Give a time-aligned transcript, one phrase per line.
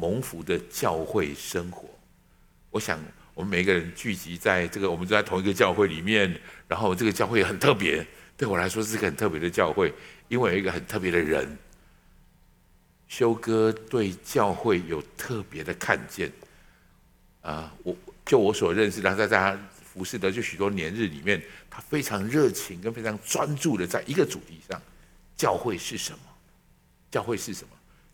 [0.00, 1.86] 蒙福的教会生活。
[2.70, 2.98] 我想，
[3.34, 9.92] 我们每个人聚集在这个，我们都在同一个教会里面，然后这个教会很特别，对我来说是个很特别的教会，
[10.28, 11.58] 因为有一个很特别的人。
[13.08, 16.32] 修哥对教会有特别的看见，
[17.42, 17.94] 啊，我
[18.24, 24.80] 就我所认识的，在在他服侍的就许多年日里面，他非常热情跟非常专注的在一个主题上，
[25.36, 26.18] 教会是什么？
[27.10, 27.70] 教会是什么？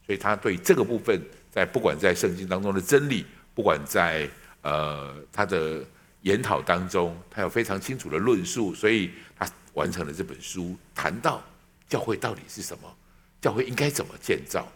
[0.07, 1.21] 所以他对这个部分，
[1.57, 4.29] 在不管在圣经当中的真理，不管在
[4.61, 5.83] 呃他的
[6.21, 11.43] 研讨当中，他有非常清楚的论述，所以他完成了这本书，谈到
[11.89, 12.97] 教会到底是什么，
[13.41, 14.71] 教会应该怎么建造。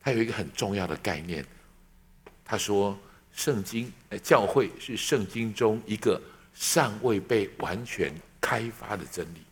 [0.00, 1.44] 他有一个很重要的概念，
[2.46, 2.98] 他说
[3.30, 6.18] ：“圣经，教会是圣经中一个
[6.54, 8.10] 尚未被完全
[8.40, 9.42] 开发的真理。”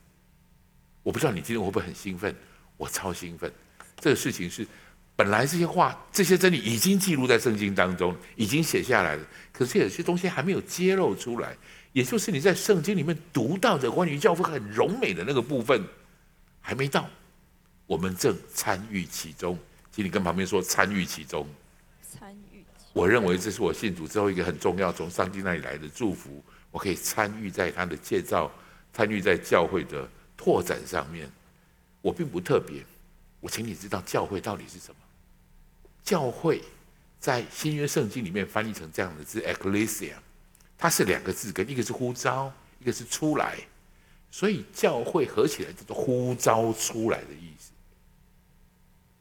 [1.04, 2.34] 我不知道你今天会不会很兴奋？
[2.78, 3.52] 我超兴奋！
[4.00, 4.66] 这个事情是
[5.16, 11.56] 本来这些话、这些真理已经记录在圣经当中，已经写下来了，可是有些东西还没有揭露出来。
[11.92, 15.80] 也就是你在圣经里面读到的关于教会很柔美的那个部分，
[16.60, 17.08] 还没到，
[17.86, 19.56] 我们正参与其中。
[19.92, 21.46] 请你跟旁边说参与其中。
[22.02, 22.64] 参与。
[22.92, 26.42] 我认为这是我信主之后一个很重要，从上帝那里来的祝福。
[26.72, 28.50] 我可以参与在他的建造，
[28.92, 31.30] 参与在教会的拓展上面。
[32.02, 32.84] 我并不特别。
[33.38, 34.96] 我请你知道教会到底是什么？
[36.04, 36.62] 教会
[37.18, 40.12] 在新约圣经里面翻译成这样的字 “ecclesia”，
[40.76, 43.56] 它是两个字根，一个是呼召，一个是出来。
[44.30, 47.70] 所以教会合起来叫做呼召出来的意思。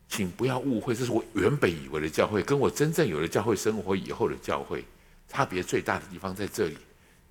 [0.09, 4.83] 请不要误会，这是我原本以为的教会，跟我真正有了教会生活以后的教会
[5.29, 6.77] 差别最大的地方在这里。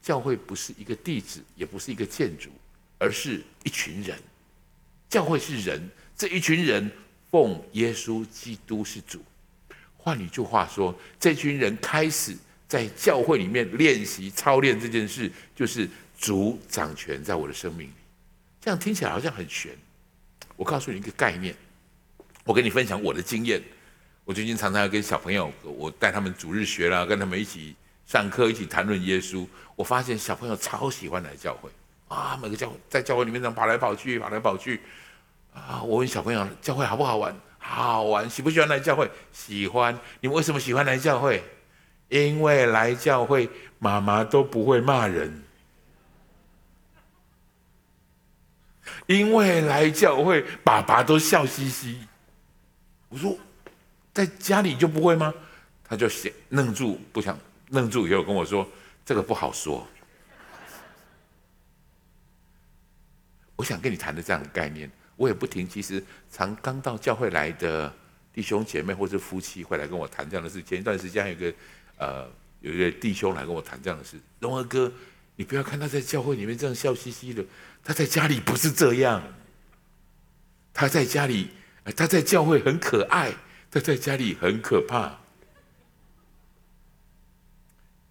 [0.00, 2.50] 教会不是一个地址，也不是一个建筑，
[2.98, 4.19] 而是一群人。
[5.09, 6.91] 教会是人，这一群人
[7.31, 9.22] 奉耶稣基督是主。
[10.03, 12.36] 换一句话说，这群人开始
[12.67, 17.92] 在教会里面练习操练这件事，就是主掌权在我的生命里。
[18.60, 19.71] 这样听起来好像很玄。
[20.56, 21.54] 我告诉你一个概念。
[22.44, 23.62] 我跟你分享我的经验，
[24.25, 29.47] 我最近常常要跟小朋友，我带他们主日学啦，跟他们一起上课，一起谈论耶稣。
[29.77, 31.71] 我发现小朋友超喜欢来教会
[32.09, 34.81] 啊，每个教在教会里面这样跑来跑去，跑来跑去
[35.54, 35.81] 啊。
[35.84, 37.32] 我问小朋友，教会好不好玩？
[37.65, 39.09] 好玩，喜不喜欢来教会？
[39.33, 39.99] 喜欢。
[40.21, 41.43] 你们为什么喜欢来教会？
[42.09, 45.43] 因为来教会妈妈都不会骂人。
[49.06, 52.06] 因为来教会爸爸都笑嘻嘻。
[53.09, 53.39] 我说，
[54.12, 55.33] 在家里就不会吗？
[55.84, 57.39] 他就先愣住，不想
[57.71, 58.67] 愣住，以后跟我说
[59.06, 59.87] ：“这个不好说。”
[63.56, 65.69] 我想跟你谈的这样的概念，我也不停。
[65.69, 67.93] 其实，常刚到教会来的
[68.33, 70.62] 弟兄姐妹或者夫妻会来跟我谈这样的事。
[70.62, 71.55] 前一段时间有一个
[71.99, 72.31] 呃，
[72.61, 74.17] 有一个弟兄来跟我谈这样的事。
[74.41, 74.93] 荣儿哥，
[75.37, 77.45] 你不要看他在教会里面这样笑嘻嘻的，
[77.84, 79.22] 他在家里不是这样。
[80.72, 81.51] 他在家里。
[81.97, 83.34] 他在教会很可爱，
[83.69, 85.19] 他在家里很可怕。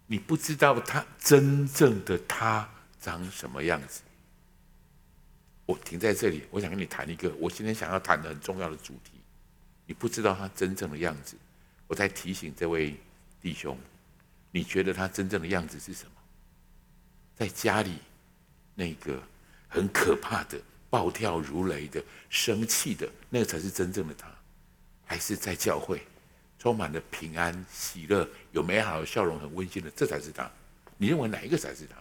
[0.08, 2.68] 你不知道他真正的他
[3.00, 4.02] 长什么样子。
[5.72, 9.12] 我停在这里，我想跟你谈一个我今天想要谈的很重要的主题。
[9.86, 11.34] 你不知道他真正的样子，
[11.86, 12.94] 我在提醒这位
[13.40, 13.78] 弟兄，
[14.50, 16.12] 你觉得他真正的样子是什么？
[17.34, 17.94] 在家里
[18.74, 19.22] 那个
[19.66, 20.60] 很可怕的。
[20.90, 24.28] 暴跳如雷的、生气的，那个才是真正的他，
[25.06, 26.06] 还是在教会，
[26.58, 30.50] 充满了平安、喜乐、有美好的笑容、很温馨的，这才是他。
[30.98, 31.96] 你认为哪一个才是他？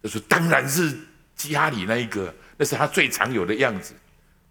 [0.00, 0.96] 他说：“当然是
[1.48, 3.94] 家里那一个，那是他最常有的样子。”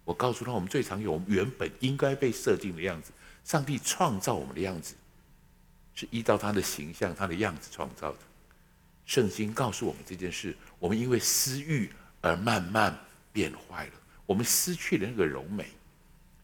[0.03, 3.11] 我告诉他，我们最常有，我们原本应该被设定的样子。
[3.43, 4.95] 上帝创造我们的样子，
[5.93, 8.17] 是依照他的形象、他的样子创造的。
[9.05, 11.89] 圣经告诉我们这件事，我们因为私欲。
[12.21, 12.93] 而慢慢
[13.31, 13.93] 变坏了，
[14.25, 15.69] 我们失去了那个柔美。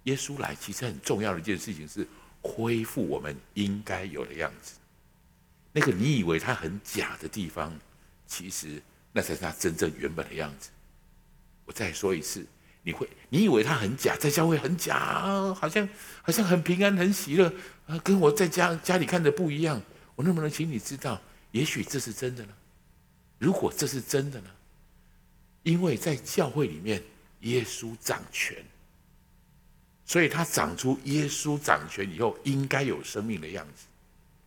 [0.03, 2.07] 耶稣来，其实很重要的一件事情是
[2.41, 4.75] 恢复我们应该有的样子。
[5.73, 7.77] 那个你以为他很假的地方，
[8.25, 8.81] 其实
[9.15, 10.69] 那才是他真正原本的样子。
[11.63, 12.45] 我再说一次，
[12.83, 15.87] 你会你以为他很假，在教会很假，好像
[16.21, 17.51] 好像很平安、很喜乐
[17.87, 19.81] 啊，跟我在家家里看的不一样。
[20.17, 21.21] 我能不能请你知道，
[21.51, 22.51] 也许这是真的呢？
[23.39, 24.49] 如果这是真的呢？
[25.63, 27.01] 因为在教会里面，
[27.39, 28.57] 耶稣掌权，
[30.05, 33.85] 所以他长出耶稣掌权以后应该有生命的样子。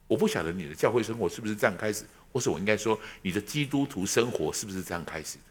[0.07, 2.05] 我不晓得你的教会生活是不是这样开始，
[2.39, 5.45] 或是我应该说你的基督徒生活是不是这样开始的？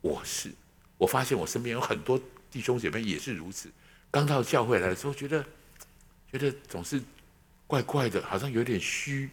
[0.00, 0.50] 我是，
[0.96, 2.18] 我发现我身边有很多
[2.50, 3.70] 弟兄姐妹也是如此。
[4.10, 5.44] 刚到教会来的时候，觉得
[6.32, 6.98] 觉得总是
[7.66, 9.28] 怪怪的，好像有点虚。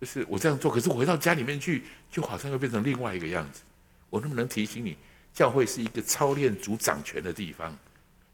[0.00, 1.82] 就是我这样做，可是回到家里面去，
[2.12, 3.62] 就好像又变成另外一个样子。
[4.08, 4.96] 我能不能提醒你，
[5.34, 7.76] 教会是一个操练主掌权的地方？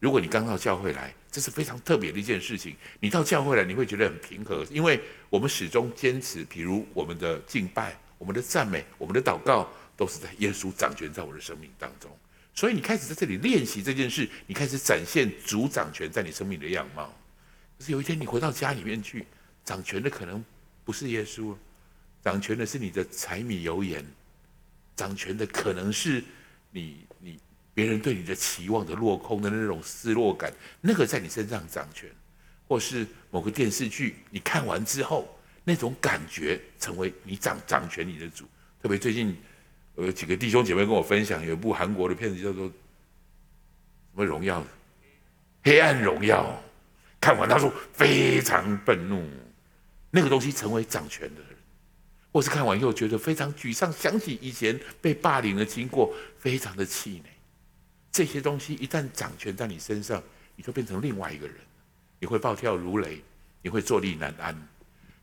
[0.00, 2.76] 如果你刚到教会来，这是非常特别的一件事情。
[3.00, 12.10] 你到教会来，你会觉得很平和，因为我们始终坚持，比如我们的敬拜、我们的赞美、我们的祷告，都是在耶稣掌权在我的生命当中。
[12.54, 17.12] 所以你开始在这里练习这件事，你开始展现主掌权在你生命的样貌。
[17.78, 19.26] 可是有一天你回到家里面去，
[19.64, 20.42] 掌权的可能
[20.84, 21.54] 不是耶稣，
[22.22, 24.02] 掌权的是你的柴米油盐，
[24.96, 26.24] 掌权的可能是
[26.70, 27.38] 你你
[27.74, 30.50] 别人对你的期望的落空的那种失落感，
[30.80, 32.08] 那个在你身上掌权，
[32.66, 35.28] 或是某个电视剧你看完之后，
[35.64, 38.44] 那种感觉成为你掌掌权你的主。
[38.82, 39.36] 特别最近
[39.96, 42.74] 有几个弟兄姐妹跟我分享，有一部韩国的片子叫做什
[44.14, 44.64] 么荣耀？
[45.62, 46.62] 黑暗荣耀。
[47.18, 49.28] 看完他说非常愤怒。
[50.10, 51.50] 那个东西成为掌权的人，
[52.32, 57.30] 或是看完以后觉得非常沮丧，想起以前被霸凌的经过，非常的气馁。
[58.12, 60.22] 这些东西一旦掌权在你身上，
[60.54, 61.56] 你就变成另外一个人，
[62.18, 63.22] 你会暴跳如雷，
[63.62, 64.68] 你会坐立难安。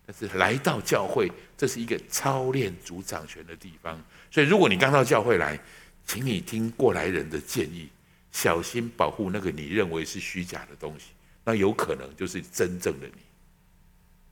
[0.05, 3.97] 但是来到教会，这是一个操练主掌权的地方。
[4.29, 5.57] 所以，如果你刚到教会来，
[6.05, 7.89] 请你听过来人的建议，
[8.31, 11.11] 小心保护那个你认为是虚假的东西，
[11.45, 13.21] 那有可能就是真正的你。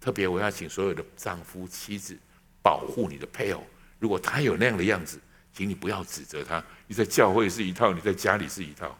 [0.01, 2.17] 特别，我要请所有的丈夫、妻子
[2.61, 3.65] 保护你的配偶。
[3.97, 5.17] 如果他有那样的样子，
[5.53, 6.61] 请你不要指责他。
[6.87, 8.97] 你在教会是一套，你在家里是一套。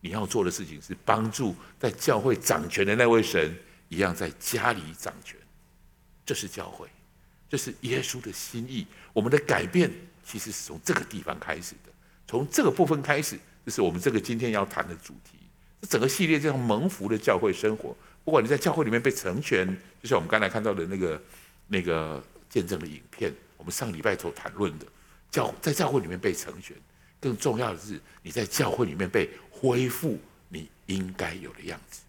[0.00, 3.56] 你要做的事情是帮助在教会掌权的那位神
[3.88, 5.38] 一样，在家里掌权。
[6.24, 6.88] 这是教会，
[7.48, 8.86] 这是耶稣的心意。
[9.12, 9.90] 我们的改变
[10.24, 11.92] 其实是从这个地方开始的，
[12.26, 15.38] 从这个部分开始，这是我们这个今天要谈的主题。
[15.80, 17.96] 这整个系列叫蒙福的教会生活。
[18.24, 19.66] 不管你在教会里面被成全，
[20.02, 21.22] 就像我们刚才看到的那个
[21.68, 24.86] 那个见证的影片，我们上礼拜所谈论的
[25.30, 26.76] 教在教会里面被成全，
[27.20, 30.18] 更重要的是你在教会里面被恢复
[30.48, 32.00] 你应该有的样子，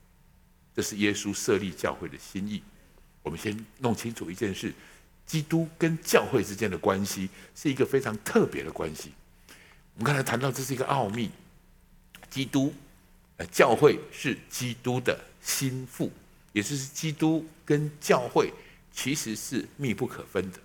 [0.75, 2.61] 这是耶稣设立教会的心意。
[3.23, 4.73] 我们先弄清楚一件事：
[5.25, 9.11] 基督跟教会之间的关系是一个非常特别的关系。
[9.95, 11.31] 我们刚才谈到这是一个奥秘，
[12.29, 12.73] 基督。
[13.51, 16.11] 教会是基督的心腹，
[16.53, 18.51] 也就是基督跟教会
[18.91, 20.59] 其实是密不可分的。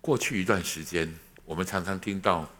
[0.00, 2.50] 过去一段时间，我们常常听到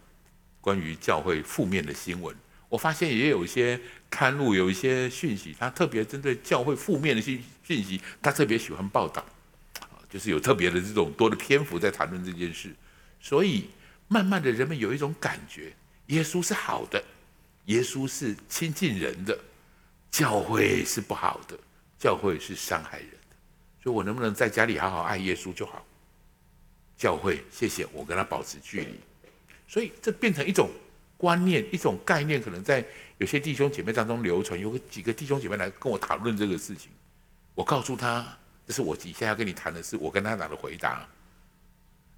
[0.67, 2.35] 关于教会负面的新闻。
[2.69, 3.81] 我发现也有一些
[4.11, 9.25] 刊物，有一些讯息，他特别针对教会负面的讯讯息，他特别喜欢报道，
[10.11, 12.75] 就是有特别的这种多的篇幅在谈论这件事。
[13.21, 13.67] 所以，
[14.09, 15.73] 慢慢的人们有一种感觉，
[16.07, 17.01] 耶稣是好的。
[17.67, 19.39] 耶稣是亲近人的，
[20.11, 21.57] 教会是不好的，
[21.97, 23.37] 教会是伤害人的，
[23.81, 25.87] 所以我能不能在家里好好爱耶稣就好？
[26.97, 28.99] 教会，谢谢我跟他保持距离，
[29.67, 30.71] 所以这变成一种
[31.17, 32.85] 观念，一种概念，可能在
[33.19, 34.59] 有些弟兄姐妹当中流传。
[34.59, 36.91] 有个几个弟兄姐妹来跟我讨论这个事情，
[37.55, 38.27] 我告诉他，
[38.67, 41.09] 这是我底下要跟你谈的事，我跟他俩的回答。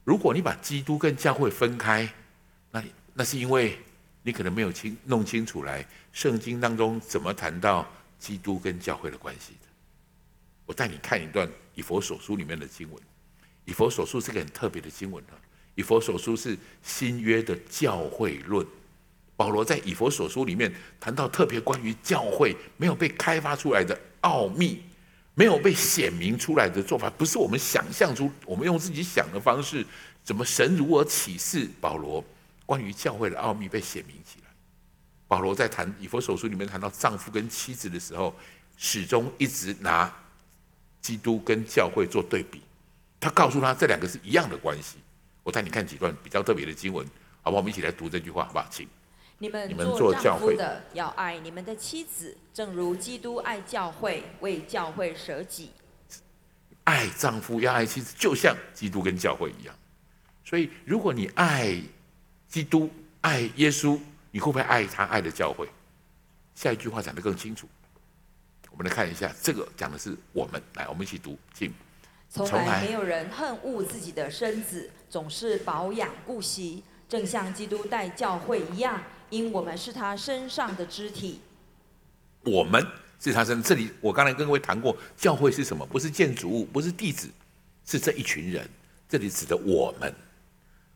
[0.04, 2.08] 如果你把基督跟教会分开，
[2.70, 2.82] 那
[3.14, 3.78] 那是因为。
[4.20, 9.68] 你可能没有清弄清楚来，圣经当中怎么谈到基督跟教会的关系的？
[10.66, 13.02] 我带你看一段以佛所书里面的经文。
[13.64, 15.32] 以佛所书是个很特别的经文啊。
[15.78, 18.66] 以佛所书是新约的教会论。
[19.36, 24.82] 保罗在以佛所书里面谈到特别关于教会没有被开发出来的奥秘，
[25.34, 29.86] 没有被显明出来的做法，不是我们想象出，我们用自己想的方式，
[30.24, 32.24] 怎么神如何启示保罗？
[32.66, 34.50] 关于教会的奥秘被显明起来，
[35.28, 38.34] 保罗在谈以佛所书里面谈到丈夫跟妻子的时候，
[38.76, 40.12] 始终一直拿
[41.00, 42.60] 基督跟教会做对比。
[43.20, 44.96] 他告诉他这两个是一样的关系。
[45.42, 47.06] 我带你看几段比较特别的经文，
[47.42, 47.58] 好不好？
[47.58, 48.66] 我们一起来读这句话，好不好？
[48.70, 48.88] 请
[49.38, 55.70] 你们做丈夫的要爱你们的妻子，正如基督爱教会，为教会舍己。
[56.84, 59.74] 爱丈夫要爱妻子，就像基督跟教会一样。
[60.44, 61.80] 所以，如果你爱，
[62.48, 62.90] 基督
[63.20, 65.68] 爱耶稣，你会不会爱他爱的教会？
[66.54, 67.68] 下一句话讲得更清楚。
[68.70, 70.60] 我们来看一下，这个讲的是我们。
[70.74, 71.72] 来，我们一起读，请。
[72.28, 81.40] 从来没有人恨恶自己的身子，总是保养顾惜，正像基督带教会一样，因我们是他身上的肢体。
[82.44, 82.86] 我们
[83.18, 85.84] 是他身，这里我刚才跟各位谈过，教会是什么？
[85.86, 87.28] 不是建筑物，不是地址，
[87.84, 88.68] 是这一群人。
[89.08, 90.14] 这里指的我们。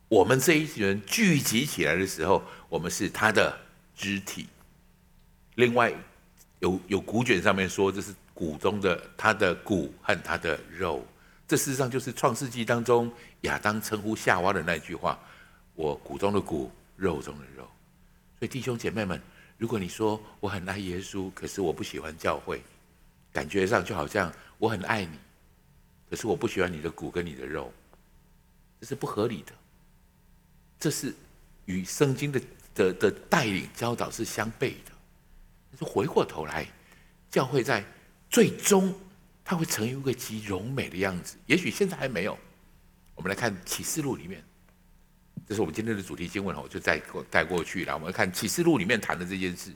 [0.09, 3.59] 我们这一群人聚集起来的时候，我们是他的
[3.97, 4.47] 肢体。
[5.55, 5.91] 另外
[6.61, 11.03] 有有古卷上面说这是骨中的他的骨和他的肉，
[11.53, 15.21] 这事实上就是创世纪当中亚当称呼夏娃的那句话：
[15.75, 17.65] 我骨中的骨，肉中的肉。
[18.39, 19.21] 所以弟兄姐妹们，
[19.59, 22.63] 如果你说我很爱耶稣，可是我不喜欢教会，
[23.31, 25.19] 感觉上就好像我很爱你，
[26.09, 27.71] 可是我不喜欢你的骨跟你的肉，
[28.81, 29.53] 这是不合理的。
[30.81, 31.15] 这是
[31.67, 32.41] 与圣经的
[32.75, 34.93] 的的带领教导是相悖的。
[35.71, 36.67] 但是回过头来，
[37.31, 37.85] 教会在
[38.31, 38.95] 最终，
[39.45, 41.37] 它会成一个极柔美的样子。
[41.47, 42.39] 也许现在还没有。
[43.15, 44.45] 我们来看启示录里面，
[45.47, 47.95] 这是我们今天的主题经文，我就带过带过去了。
[47.95, 49.71] 我们看启示录里面谈的这件事。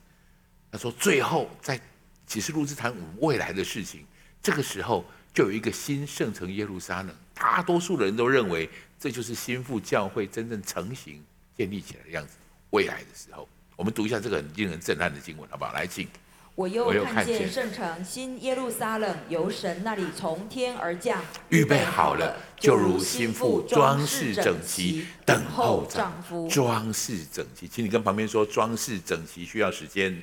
[0.71, 1.81] 他说，最后在
[2.27, 4.05] 启示录之谈我们未来的事情。
[4.43, 5.05] 这个时候，
[5.35, 7.15] 就有一个新圣城耶路撒冷。
[7.35, 8.69] 大多数的人都认为。
[8.99, 11.23] 这就是新妇教会真正成型、
[11.55, 12.33] 建立起来的样子。
[12.71, 13.47] 未来的时候，
[13.77, 15.73] 我们读一下这个很令人震撼的经文，好不好？
[15.75, 16.09] 来，请。
[16.57, 26.49] 我又看见圣城新耶路撒冷由神那里从天而降，预备好了，就如新妇装饰整齐，等候丈夫。
[26.49, 30.21] 装饰整齐，请你跟旁边说，装饰整齐需要时间。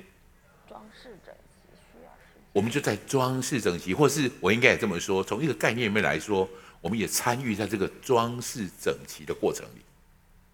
[0.68, 2.48] 装饰整齐需要时间。
[2.52, 6.50] 我们就在装饰整齐，或是我应该也这么说，从一个概念里面来说。
[6.84, 9.82] 我们也参与在这个装饰整齐的过程里。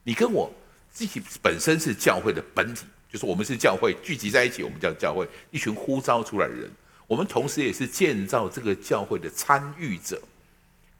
[0.03, 0.53] 你跟我
[0.91, 6.69] 自己本身是教会的本体，就是我们是教会聚集在一起，我们叫教会，一群呼召出来的人。
[7.07, 10.21] 我们同时也是建造这个教会的参与者，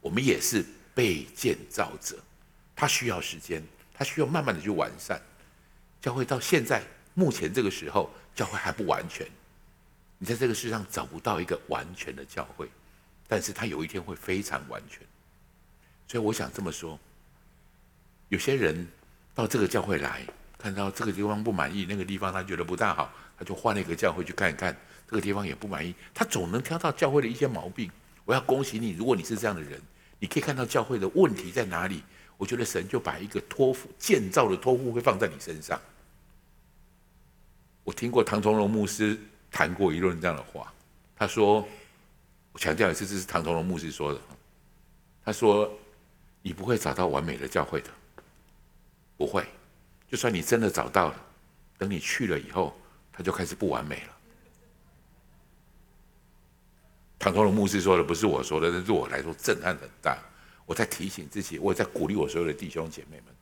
[0.01, 2.17] 我们也是被建造者。
[2.75, 3.63] 它需要时间，
[3.93, 5.21] 它需要慢慢的去完善。
[6.01, 6.81] 教会到现在
[7.13, 9.27] 目前这个时候，教会还不完全。
[10.17, 12.67] 你在这个世上找不到一个完全的教会，
[13.27, 15.01] 但是它有一天会非常完全。
[16.07, 16.99] 所以我想这么说，
[18.29, 18.87] 有些人
[19.35, 20.25] 到这个教会来，
[20.59, 27.89] 看到这个地方不满意，那个地方他觉得不大好，他就换了一个教会去看一看，这个地方也不满意，他总能挑到教会的一些毛病。
[28.25, 29.81] 我要恭喜你，如果你是这样的人，
[30.19, 32.03] 你可以看到教会的问题在哪里。
[32.37, 35.79] 我觉得神就把一个托付建造的托付会放在你身上。
[37.83, 40.71] 我听过唐从荣牧师谈过一轮这样的话，
[41.15, 41.67] 他说，
[42.51, 44.19] 我强调一次，这是唐从荣牧师说的，
[45.23, 45.71] 他说。
[46.41, 47.89] 你不会找到完美的教会的，
[49.17, 49.45] 不会。
[50.09, 51.25] 就算你真的找到了，
[51.77, 52.75] 等你去了以后，
[53.13, 54.17] 它就开始不完美了。
[57.19, 60.17] 唐崇荣牧师说的不是我说的，但对我来说震撼很大。
[60.65, 63.35] 我在提醒自己，我也在鼓励我所有的弟兄姐妹们。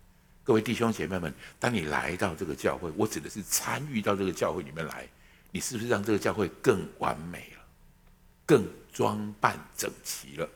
[0.44, 5.08] 各位弟兄姐妹们，当你来到这个教会，我指的是参与到这个教会里面来，
[5.52, 7.64] 你是不是让这个教会更完美了，
[8.46, 10.50] 更装扮整齐了？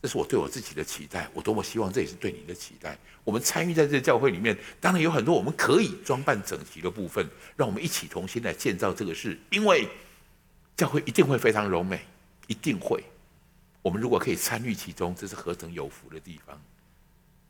[0.00, 2.96] 这是我对我自己的期待，我多么希望这也是对你的期待。
[3.24, 9.36] 我们参与在这个教会里面，当然有很多我们可以装扮整齐的部分，让我们一起同心来建造这个事。
[9.50, 9.88] 因为
[10.76, 12.00] 教会一定会非常柔美，
[12.46, 13.02] 一定会。
[13.82, 16.60] 我们如果可以参与其中，这是何等有福的地方！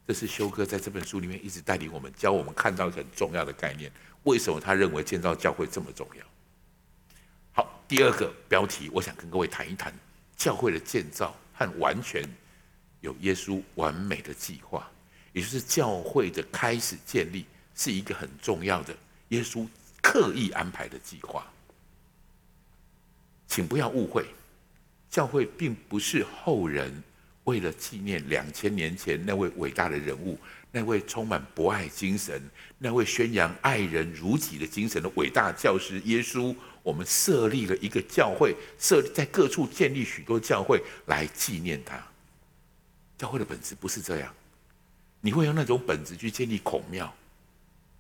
[0.07, 3.93] 这是修哥在这本书里面一直带领我们，教我们看到很重要的概念。
[4.23, 6.25] 为什么他认为建造教会这么重要？
[7.53, 9.93] 好，第二个标题，我想跟各位谈一谈
[10.35, 11.37] 教会的建造。
[11.59, 12.23] 和完全
[13.01, 14.89] 有耶稣完美的计划，
[15.33, 18.97] 也就是教会的开始建立，是一个很重要的
[19.31, 19.67] 耶稣
[20.01, 21.45] 刻意安排的计划。
[23.49, 24.25] 请不要误会，
[25.11, 27.03] 教会并不是后人
[27.43, 30.39] 为了纪念两千年前那位伟大的人物，
[30.71, 32.41] 那位充满博爱精神、
[32.79, 36.55] 那位宣扬爱人如己的精神的伟大教师耶稣。
[36.83, 42.03] 我们设立了一个教会，设立在各处建立许多教会来纪念他。
[43.19, 44.33] 教会的本质不是这样，
[45.21, 47.13] 你会用那种本质去建立孔庙，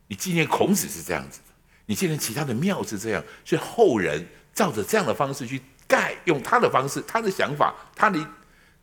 [0.06, 1.52] 你纪念孔子是这样子的，
[1.86, 8.24] 你纪念其他的庙是这样，所以后人照着这样的方式去盖，用他的方式、他的想法、他的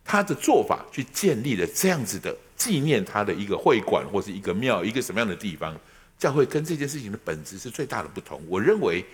[0.04, 5.74] 他的做法去建立了这样子的纪念他的一个会馆或是一个庙，一个什么样的地方？
[6.18, 8.40] 教会跟这件事情的本质是最大的不同。
[8.46, 9.04] 我认为。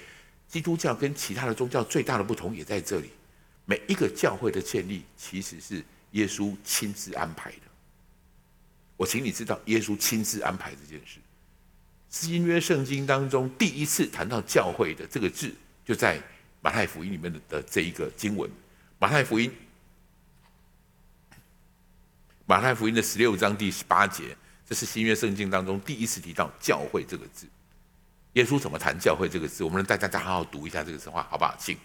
[0.49, 3.11] 基督教跟其他的宗教最大的不同也在这里，
[3.65, 7.59] 每一个教会的建立其实是耶稣亲自安排的。
[8.97, 11.19] 我请你知道，耶稣亲自安排这件事。
[12.09, 15.53] 新约圣经当中第一次谈到教会的这个字，
[15.85, 16.23] 就在
[16.61, 18.51] 马太福音里面的的这一个经文。
[18.99, 19.51] 马太福音，
[22.45, 24.37] 马太福音的十六章第十八节，
[24.69, 27.47] 这是新约圣经当中第一次提到教会这个字。
[28.35, 29.63] 耶稣怎么谈教会这个字？
[29.63, 31.55] 我们带大家好好读一下这个神话，好不好？
[31.59, 31.77] 请。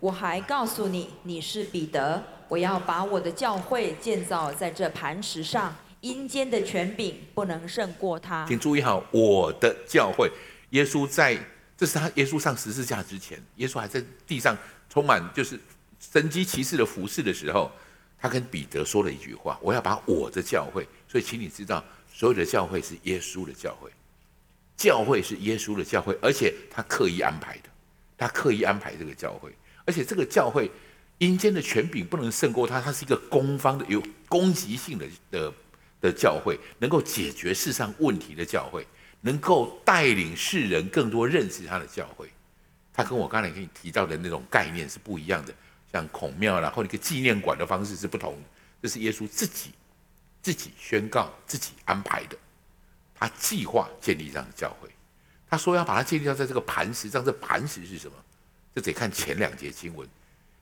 [0.00, 8.44] 我还告诉你，你是彼得，我要把我的教会建造在这磐石上，阴间的权柄不能胜过他。
[8.48, 10.28] 请注意好，我的教会。
[10.70, 11.38] 耶稣在
[11.76, 14.56] 这是他耶稣上十字架之前，耶稣还在地上
[14.90, 15.56] 充满就是
[16.00, 17.70] 神机骑士的服饰的时候，
[18.18, 23.88] 他跟彼得说了一句话：“我要把我的教会。”所以，请你知道，所有的教会是耶稣的教会，
[24.76, 27.68] 教会是耶稣的教会，而且他刻意安排的，
[28.16, 29.52] 他刻意安排这个教会，
[29.84, 30.70] 而且这个教会
[31.18, 35.52] 阴间的权柄不能胜过他，他是一个攻方的、有攻击性的的
[36.00, 38.86] 的教会，能够解决世上问题的教会。
[39.26, 42.28] 能够带领世人更多认识他的教会，
[42.92, 45.54] 他跟我刚才给你提到的那种概念是不一样的，
[45.90, 48.38] 像孔庙然后一个纪念馆的方式是不同。
[48.82, 49.70] 这是耶稣自己
[50.42, 52.36] 自己宣告、自己安排的，
[53.14, 54.88] 他计划建立这样的教会。
[55.48, 58.16] 他说要把它建立在这个磐石上，这磐石是什么？
[58.74, 60.08] 这得看前两节经文，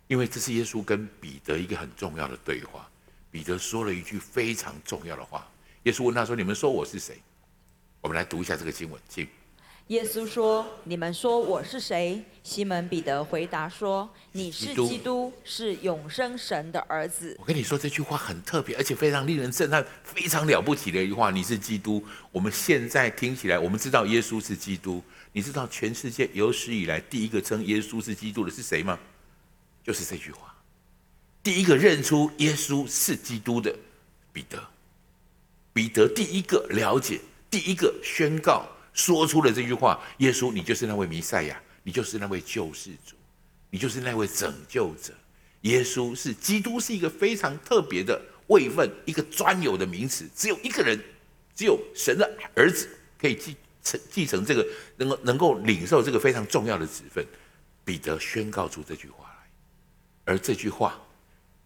[0.06, 2.86] 因为这是耶稣跟彼得一个很重要的对话。
[3.30, 5.48] 彼得说了一句非常重要的话，
[5.84, 7.18] 耶稣问他说：“你们说我是谁？”
[8.02, 9.26] 我们来读一下这个经文，请。
[9.88, 21.30] 耶稣说：“你们说我是谁？”西门彼得回答说：“你是基督，是永生神的儿子。”我跟你说这句话很特别，而且非常令人震撼，非常了不起的一句话。
[21.30, 22.02] 你是基督。
[22.30, 25.02] 我们现在听起来，我们知道耶稣是基督。
[25.32, 28.98] 你知道全世界有史以来第一个称耶稣是基督的是谁吗？
[29.84, 30.54] 就是这句话。
[31.42, 33.74] 第一个认出耶稣是基督的
[34.32, 34.62] 彼得，
[35.72, 37.20] 彼得第一个了解。
[37.50, 43.16] 第一个宣告说出了这句话：“耶稣，你就是那位弥赛亚，你就是那位救世主，
[43.70, 45.14] 你就是那位拯救者。”
[45.62, 50.28] 耶稣是基督，是一个非常特别的位份，一个专有的名词。
[50.34, 51.00] 只有一个人，
[51.54, 57.24] 只有神的儿子可以继承继承这个，能够能够领受这个非常重要的职分。
[57.84, 61.00] 彼得宣告出这句话来，而这句话：“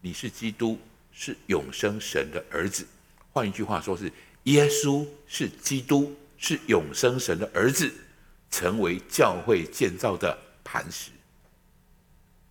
[0.00, 0.78] 你是基督，
[1.12, 2.86] 是永生神的儿子。”
[3.32, 4.12] 换一句话说，是。
[4.44, 7.92] 耶稣是基督，是永生神的儿子，
[8.50, 11.10] 成为教会建造的磐石。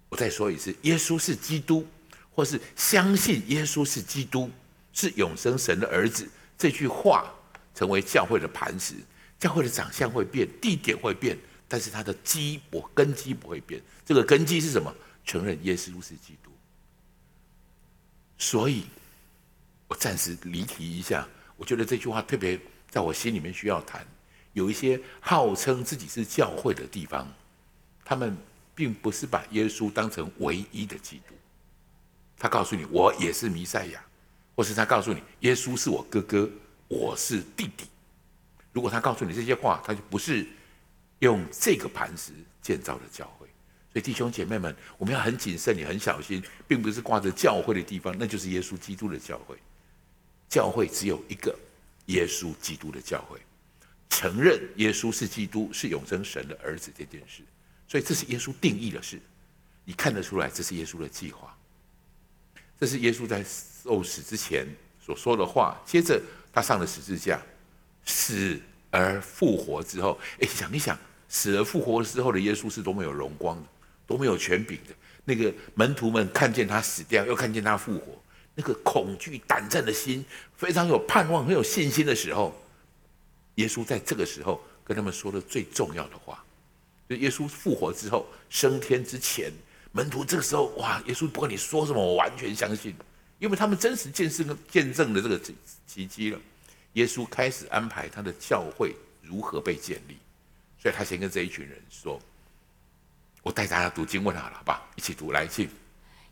[0.09, 1.85] 我再说一次，耶稣是基督，
[2.31, 4.49] 或是相信耶稣是基督，
[4.93, 7.33] 是永生神的儿子，这句话
[7.73, 8.95] 成为教会的磐石。
[9.37, 13.81] 教会的长相会变，地点会变，但是它的基不根基不会变。
[14.05, 14.93] 这个根基是什么？
[15.25, 16.51] 承认耶稣是基督。
[18.37, 18.85] 所以，
[19.87, 21.27] 我暂时离题一下。
[21.57, 22.59] 我觉得这句话特别
[22.95, 24.07] 在我心里面需要谈。
[24.53, 27.27] 有一些号称自己是教会的地方，
[28.05, 28.37] 他们
[28.73, 31.35] 并不是把耶稣当成唯一的基督。
[32.37, 34.01] 他告诉你，我也是弥赛亚，
[34.55, 36.49] 或是他告诉你，耶稣是我哥哥，
[36.87, 37.85] 我是弟弟。
[38.71, 40.47] 如果他告诉你这些话，他就不是
[41.19, 42.31] 用这个磐石
[42.61, 43.45] 建造的教会。
[43.91, 49.57] 所以弟兄姐妹们，我们要很谨慎，也很小心，并不是挂着教会的地方，那就是耶稣基督的教会。
[50.47, 51.53] 教会只有一个
[52.07, 53.39] 耶稣基督的教会，
[54.09, 57.41] 承认耶稣是基督，是永生神的儿子这件事，
[57.87, 59.19] 所以这是耶稣定义的事，
[59.83, 61.57] 你看得出来，这是耶稣的计划，
[62.79, 64.67] 这是耶稣在受死之前
[65.03, 65.81] 所说的话。
[65.85, 66.21] 接着
[66.53, 67.41] 他上了十字架，
[68.05, 68.59] 死
[68.91, 73.67] 而复活之后，哎，想一想，死而复活之后的耶稣是多么有荣光的，
[74.05, 74.93] 多么有权柄的。
[75.23, 78.21] 那个门徒们看见他死掉，又看见他复活。
[78.55, 80.23] 那个恐惧胆战的心，
[80.55, 82.55] 非常有盼望、很有信心的时候，
[83.55, 86.43] 耶稣在这个时候跟他们说的最重要的话，
[87.09, 89.51] 就耶稣复活之后升天之前，
[89.91, 92.95] 门徒这个时候哇，耶稣不管你说什么，我完全相信，
[93.39, 95.39] 因为他们真实见证、见证了这个
[95.85, 96.39] 奇迹了。
[96.93, 100.17] 耶稣开始安排他的教会如何被建立，
[100.81, 102.17] 所以他先跟这一群人说
[103.43, 104.81] ：“我带大家读经文好了，好吧？
[104.95, 105.69] 一起读，来，请。”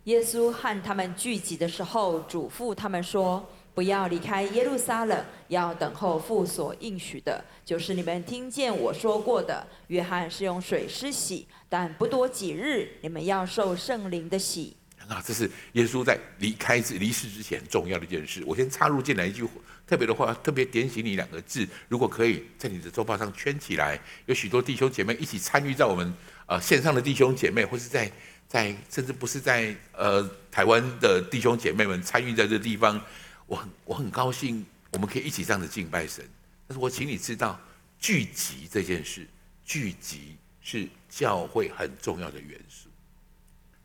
[0.06, 9.66] 耶稣和他们聚集的时候，嘱咐他们说：“不要离开耶路撒冷，要等候父所应许的，就是你们听见我说过的。
[9.88, 14.76] 约翰是用水施洗，但不多几日，你们要受圣灵的洗。”
[15.08, 18.44] 啊，这是耶稣在离开之离世之前重要的一件事。
[18.46, 19.48] 我先插入进来一句
[19.88, 23.98] 特别的话，特别点醒你两个字，如果可以在你的周报上圈起来。
[24.26, 26.14] 有许多弟兄姐妹一起参与在我们
[26.46, 28.12] 呃线上的弟兄姐妹，或是在。
[28.54, 33.04] 在甚至不是在呃台湾的弟兄姐妹们参与在这地方，
[33.48, 36.24] 我很我很高兴，我们可以一起这样的敬拜神。
[36.68, 37.60] 但是我请你知道，
[37.98, 39.28] 聚集这件事，
[39.66, 42.90] 聚集是教会很重要的元素。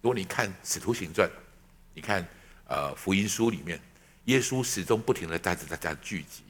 [0.03, 1.27] 如果你看《使徒行传》，
[1.95, 2.29] 你看
[2.67, 3.81] 呃福音书里面，
[4.27, 6.43] 耶稣始终不停的带着大家聚集，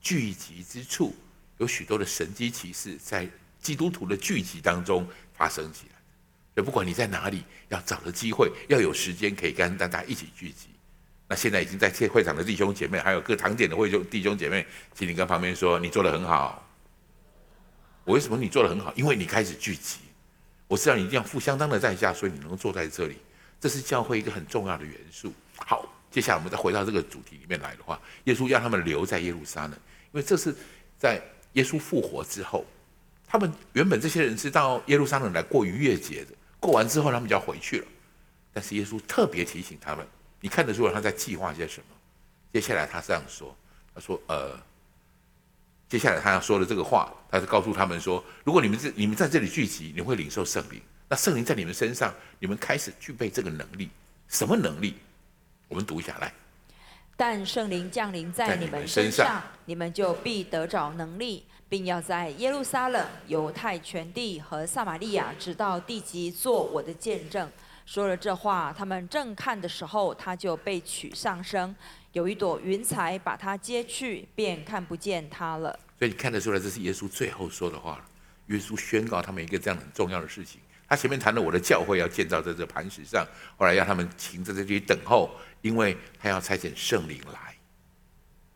[0.00, 1.14] 聚集之处
[1.58, 3.28] 有许多的神迹奇事，在
[3.60, 5.97] 基督徒的聚集当中发生起来。
[6.62, 10.68] 不管你在哪里，要找个机会，要有时间可以跟大家一起聚集。
[11.28, 16.66] 那现在已经在会场的弟兄姐妹，还有各堂点的会兄弟兄姐妹，请你跟旁边说，你做得很好。
[18.04, 18.92] 我为什么你做得很好？
[18.96, 19.98] 因为你开始聚集。
[20.66, 23.16] 我知道你一定要付相当的代价，所以你能坐在这里。
[23.60, 25.32] 这是教会一个很重要的元素。
[25.56, 30.54] 好，接下来我们再回到这个主题里面来的话，耶稣让他们留在耶路撒冷，因为这是
[30.96, 31.20] 在
[31.54, 32.64] 耶稣复活之后，
[33.26, 37.86] 他们原本这些人是到耶路撒冷来过逾越节的，过完之后他们就要回去了。
[38.52, 40.06] 但是耶稣特别提醒他们，
[40.40, 41.86] 你看得出来他在计划些什么？
[42.52, 43.54] 接下来他这样说，
[43.94, 44.58] 他说：“呃，
[45.88, 50.80] 接下来他要说的这个话，他是告诉他们说，如果你们这你们在这里聚集，你会领受圣灵。
[51.08, 53.90] 那圣灵在你们身上，你们开始具备这个能力。
[54.28, 54.96] 什么能力？
[55.68, 56.32] 我们读一下来。
[57.16, 67.50] 但圣灵降临在你们身上，你们就必得着能力，并要在耶路撒冷、犹太全地和撒玛利亚，直到地极，做我的见证。”
[67.84, 71.74] 说了这话，他们正看的时候，他就被取上升，
[72.12, 75.78] 有一朵云彩把他接去，便看不见他了。
[75.98, 78.04] 所以你看得出来，这是耶稣最后说的话。
[78.48, 80.60] 耶稣宣告他们一个这样很重要的事情。
[80.86, 83.26] 他前面谈了我的教会要建造在这磐石上，
[83.56, 85.30] 后来要他们停在这里等候，
[85.62, 87.47] 因为他要差遣圣灵来。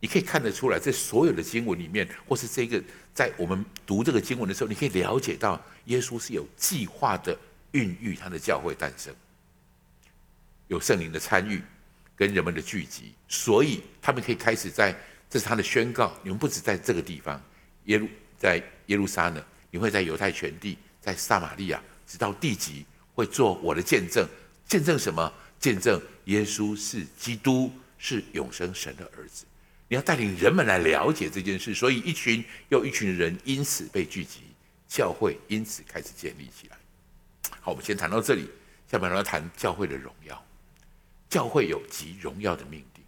[0.02, 2.82] 你可以看得出来，这所有的经文里面，或是这个
[3.14, 7.38] 在我们读这个经文的时候，你可以了解到耶稣是有计划的。
[7.72, 9.14] 孕育他的教会诞生，
[10.68, 11.62] 有圣灵的参与，
[12.14, 14.94] 跟人们的聚集，所以他们可以开始在，
[15.30, 16.12] 这是他的宣告。
[16.22, 17.42] 你们不止在这个地方，
[17.84, 18.06] 耶路
[18.38, 22.84] 在耶路撒冷，你会在犹太全地，在撒玛利亚，直到地极，
[23.14, 24.28] 会做我的见证。
[24.66, 25.32] 见证什么？
[25.58, 29.46] 见证耶稣是基督，是永生神的儿子。
[29.92, 34.40] 你要带领人们来了解这件事，所以一群又一群人因此被聚集，
[34.88, 36.78] 教会因此开始建立起来。
[37.60, 38.48] 好，我们先谈到这里。
[38.90, 40.42] 下面我们要谈教会的荣耀。
[41.28, 43.04] 教会有极荣耀的命定。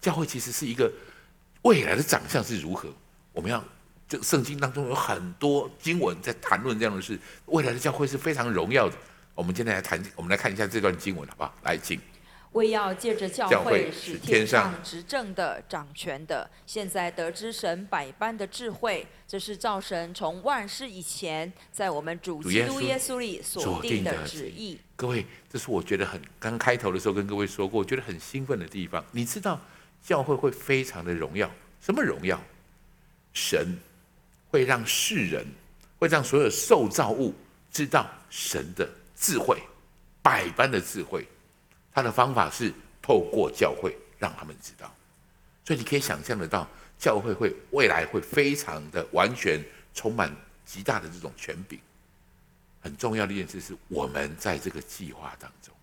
[0.00, 0.90] 教会其实是一个
[1.60, 2.90] 未来的长相是如何？
[3.30, 3.62] 我们要
[4.08, 7.20] 这圣经当中有很多经文在谈论这样的事。
[7.44, 8.96] 未来的教会是非常荣耀的。
[9.34, 11.54] 我们今天来谈，我们来看一下这段经文，好不好？
[11.64, 12.00] 来，请。
[12.58, 24.76] 为要借着教会使天上执政的掌权的，现在得知神百般的智慧，这是造神从万世以前在我们主基督耶稣里所定的旨意。
[24.96, 29.04] 各位，这是我觉得很刚开头的时候跟各位说过，我觉得很兴奋的地方。
[29.12, 29.60] 你知道
[30.02, 31.48] 教会会非常的荣耀，
[31.80, 32.42] 什么荣耀？
[33.32, 33.78] 神
[34.50, 35.46] 会让世人，
[36.00, 37.32] 会让所有受造物
[37.70, 39.62] 知道神的智慧，
[40.20, 41.24] 百般的智慧。
[41.98, 44.94] 他的方法是透过教会让他们知道，
[45.64, 46.64] 所以你可以想象得到，
[46.96, 49.60] 教会会未来会非常的完全
[49.92, 50.32] 充满
[50.64, 51.76] 极大的这种权柄。
[52.80, 55.74] 很重要的一件事是，我们在这个计划当中，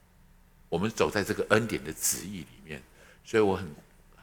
[0.69, 2.81] 我们走在这个恩典的旨意里面，
[3.25, 3.67] 所以我很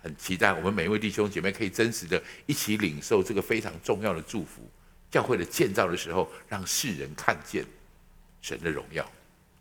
[0.03, 4.67] 很期待我们每一位弟兄姐妹可以真实的一起领受这个非常重要的祝福。
[5.11, 7.67] 教会的建造的时候，让世人看见
[8.41, 9.07] 神的荣耀、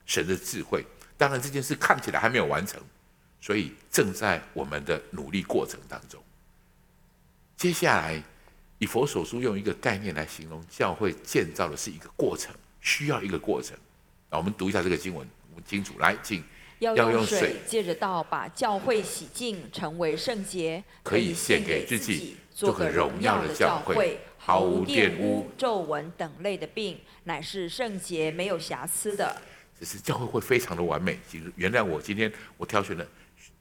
[0.05, 0.85] 神的智慧。
[1.21, 2.81] 当然，这件事看起来还没有完成，
[3.39, 6.19] 所以正在我们的努力过程当中。
[7.55, 8.19] 接下来，
[8.79, 13.77] 以佛所书用一个概念来形容教会建造的是一个过程，需要一个过程。
[14.31, 16.43] 那我们读一下这个经文，我们清楚来，请
[16.79, 29.39] 要用水借着道把教会洗净，成为圣洁，可以献给自己，做个荣耀的教会，毫无玷污、皱纹等类的病，乃是圣洁、没有瑕疵的。
[29.81, 31.17] 只是教会会非常的完美。
[31.27, 33.07] 其实原谅我今天我挑选了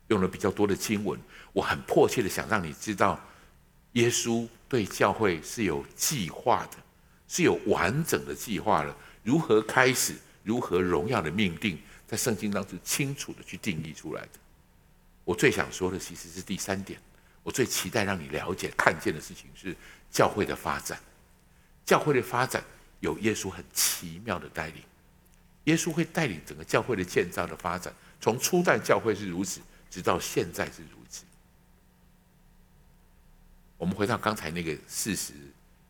[0.09, 1.19] 用了比较多的经文，
[1.55, 3.19] 我很迫切的想让你知道，
[3.93, 6.77] 耶稣对教会是有计划的，
[7.27, 8.95] 是有完整的计划了。
[9.23, 14.29] 如何开始，如何荣耀的命定，在圣经当中清楚的去定义出来的。
[15.25, 17.01] 我最想说的其实是第三点，
[17.43, 19.75] 我最期待让你了解、看见的事情是
[20.11, 21.01] 教会的发展。
[21.87, 22.63] 教会的发展
[23.01, 24.83] 有耶稣很奇妙的带领。
[25.65, 31.25] 耶稣会带领整个教会的建造的发展，从初代教会是如此，直到现在是如此。
[33.77, 35.33] 我们回到刚才那个事实，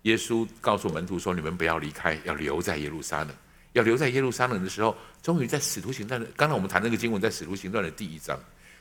[0.03, 3.35] 耶稣告诉门徒说：“你们不要离开，要留在耶路撒冷。
[3.73, 8.39] 要留在耶路撒冷的时候，终于在使徒行传的，刚才我们谈那个经文，在使徒行传的第一章，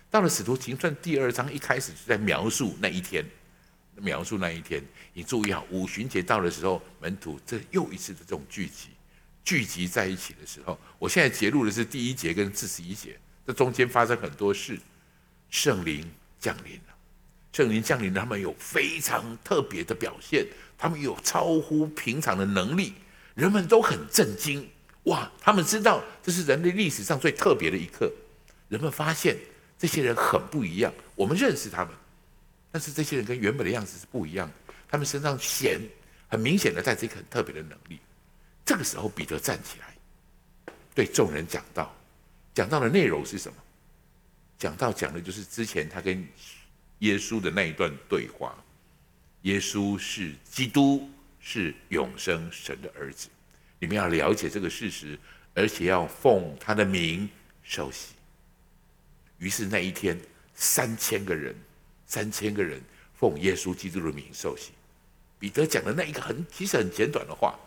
[0.10, 3.24] 到了使徒行传第二章，一开始就在描述那一天，
[3.96, 4.84] 描述那一天。
[5.14, 8.90] 你注意啊，五旬节到的时候，门徒这又一次的这种聚集。”
[9.44, 14.80] 聚集在一起的时候，我现在节录的是第一节跟四十一节，这中间发生很多事，
[15.50, 16.08] 圣灵
[16.40, 16.96] 降临了，
[17.52, 20.46] 圣灵降临，他们有非常特别的表现，
[20.78, 22.94] 他们有超乎平常的能力，
[23.34, 24.70] 人们都很震惊，
[25.04, 25.32] 哇！
[25.42, 28.12] 他们知道这是人类历史上最特别的一刻，
[28.68, 29.36] 人们发现
[29.80, 31.94] 这些人很不一样，我们认识他们，
[32.72, 35.80] 但是这些人跟原本的样子是不一样的，他们身上显
[36.28, 38.00] 很明显的带着一个很特别的能力。
[38.70, 39.96] 这个时候，彼得站起来，
[40.94, 41.92] 对众人讲道，
[42.54, 43.58] 讲道的内容是什么？
[44.60, 46.24] 讲道讲的就是之前他跟
[47.00, 48.56] 耶稣的那一段对话。
[49.42, 53.28] 耶稣是基督，是永生神的儿子。
[53.80, 55.18] 你们要了解这个事实，
[55.56, 57.28] 而且要奉他的名
[57.64, 58.14] 受洗。
[59.40, 60.16] 于是那一天，
[60.54, 61.56] 三千个人，
[62.06, 62.80] 三千个人
[63.16, 64.74] 奉耶稣基督的名受洗。
[65.40, 67.60] 彼得讲的那一个很其实很简短的话。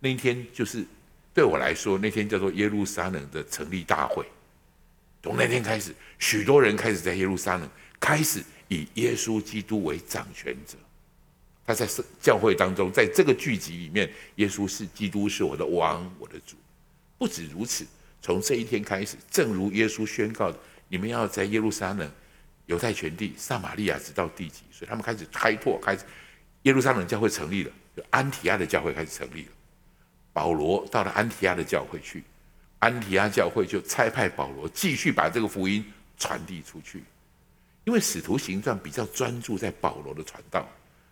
[0.00, 0.84] 那一天就是
[1.32, 4.24] 对我来说，那天叫做耶路撒冷的成立大会。
[5.22, 10.76] 从那天开始，许多人开始在耶路撒冷开始以耶稣基督为掌权者。
[11.66, 11.84] 他在
[12.22, 16.54] 教会当中，在这个聚集里面，耶稣是基督，是我的王，我的主。
[17.18, 17.84] 不止如此，
[18.22, 20.56] 从这一天开始，正如耶稣宣告的，
[20.88, 22.08] 你们要在耶路撒冷、
[22.66, 24.62] 犹太全地、撒玛利亚直到地极。
[24.70, 26.04] 所以他们开始开拓，开始
[26.62, 29.48] 耶路撒冷教会成立了，就安提阿的教会开始成立了。
[30.36, 32.22] 保罗到了安提阿的教会去，
[32.78, 35.82] 安提阿教会就差派保罗继续把这个福音
[36.18, 37.02] 传递出去。
[37.84, 40.68] 因为使徒行传比较专注在保罗的传道，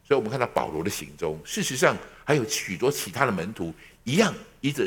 [0.07, 1.41] 所以我们看到保罗的行踪。
[1.43, 4.87] 事实上，还有许多其他的门徒一样依着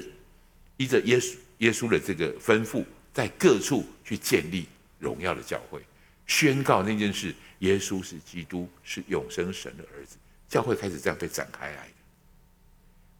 [0.75, 4.67] 依着耶稣耶稣的这个吩咐，在各处去建立
[4.99, 5.81] 荣耀的教会，
[6.27, 10.15] 宣告那件事：耶稣是基督，是永生神的儿子。
[10.47, 11.87] 教会开始这样被展开来。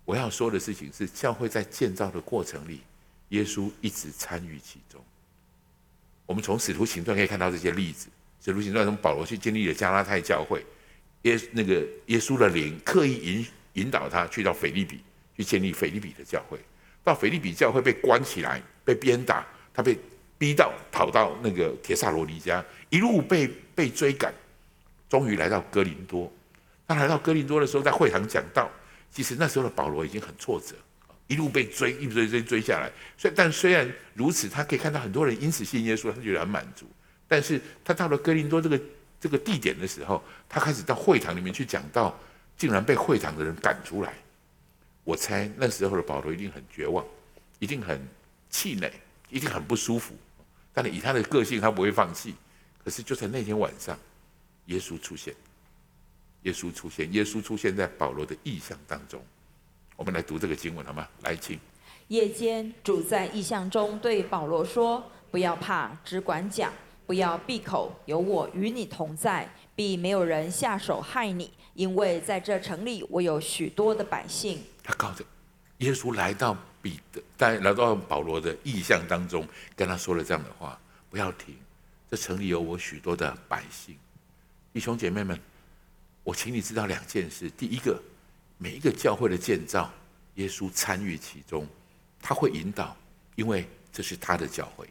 [0.08, 2.80] 我要说的事情是，教会在建造的过程里，
[3.28, 5.04] 耶稣一直参与其中。
[6.26, 8.08] 我们从使徒行传可以看到这些例子。
[8.42, 10.66] 使徒行传从，保罗去建立了加拉太教会，
[11.24, 15.02] 耶那个耶稣的灵刻意引引导他去到腓立比，
[15.36, 16.58] 去建立腓立比的教会。
[17.04, 20.00] 到腓立比教会被关起来，被鞭打，他被
[20.38, 24.34] 逼到跑到那个铁萨罗尼迦，一路被被追赶，
[25.10, 26.32] 终于来到哥林多。
[26.88, 28.72] 他来到哥林多的时候，在会堂讲道。
[29.18, 30.76] 其实那时候的保罗已经很挫折，
[31.26, 32.92] 一路被追，一直追追追下来。
[33.18, 36.86] 所以，但虽然如此，他可以看到很多人因此信耶稣，他觉得很满足。
[37.28, 38.80] 但是他到了哥林多这个
[39.20, 42.16] 这个地点的时候，他开始到会堂里面去讲道，
[42.56, 44.14] 竟然被会堂的人赶出来。
[45.04, 47.04] 我猜那时候的保罗一定很绝望，
[47.58, 48.00] 一定很
[48.52, 48.94] 气馁，
[49.32, 50.16] 一定很不舒服。
[50.72, 52.36] 但是以他的个性，他不会放弃。
[52.84, 53.98] 可是就在那天晚上，
[54.68, 55.34] 耶稣出现。
[56.44, 59.22] 耶稣出现，耶稣出现在保罗的意象当中。
[59.96, 61.08] 我们来读这个经文好吗？
[61.24, 61.60] 来，请。
[62.10, 66.72] 夜间，主在意象中对保罗说：“不要怕，只管讲，
[67.06, 75.24] 不要闭口，有我与你同在，必没有人下手害你，因为在这城里我有许多的百姓。”他告诉
[75.80, 79.46] 耶稣来到彼得，在来到保罗的意象当中，
[79.76, 81.58] 跟他说了这样的话：“不要停，
[82.10, 83.98] 这城里有我许多的百姓，
[84.72, 85.38] 弟兄姐妹们。”
[86.28, 87.98] 我请你知道两件事：第一个，
[88.58, 89.90] 每一个教会的建造，
[90.36, 91.66] 耶稣参与其中，
[92.22, 92.98] 他会引导，
[93.36, 94.86] 因为这是他的教会，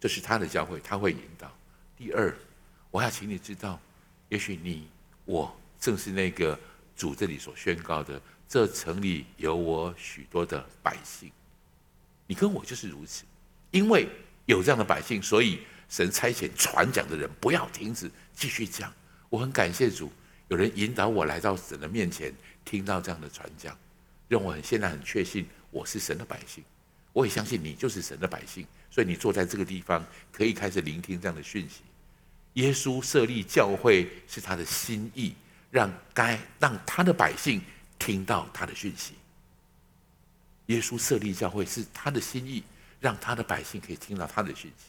[0.00, 1.54] 这是他的教会，他会引导。
[1.94, 2.34] 第二，
[2.90, 3.78] 我要请你知道，
[4.30, 4.88] 也许你
[5.26, 6.58] 我正是那个
[6.96, 11.30] 主这里所宣告的，这城里有我许多的百姓，
[12.26, 13.24] 你跟我就是如此，
[13.72, 14.08] 因为
[14.46, 18.90] 有这样的百姓，所以神差遣传讲的人不要停止，继续讲。
[19.28, 20.10] 我很感谢主。
[20.52, 22.30] 有人引导我来到神的面前，
[22.62, 23.74] 听到这样的传讲，
[24.28, 26.62] 让我很现在很确信我是神的百姓。
[27.14, 31.80] 我也相信你就是神的百姓，所以你坐在这个地方可以开始聆听这样的讯息。
[32.60, 35.34] 耶稣设立教会是他的心意，
[35.70, 37.62] 让该让他的百姓
[37.98, 39.14] 听到他的讯息。
[40.66, 42.62] 耶稣设立教会是他的心意，
[43.00, 44.84] 让他的百姓可以听到他的讯息。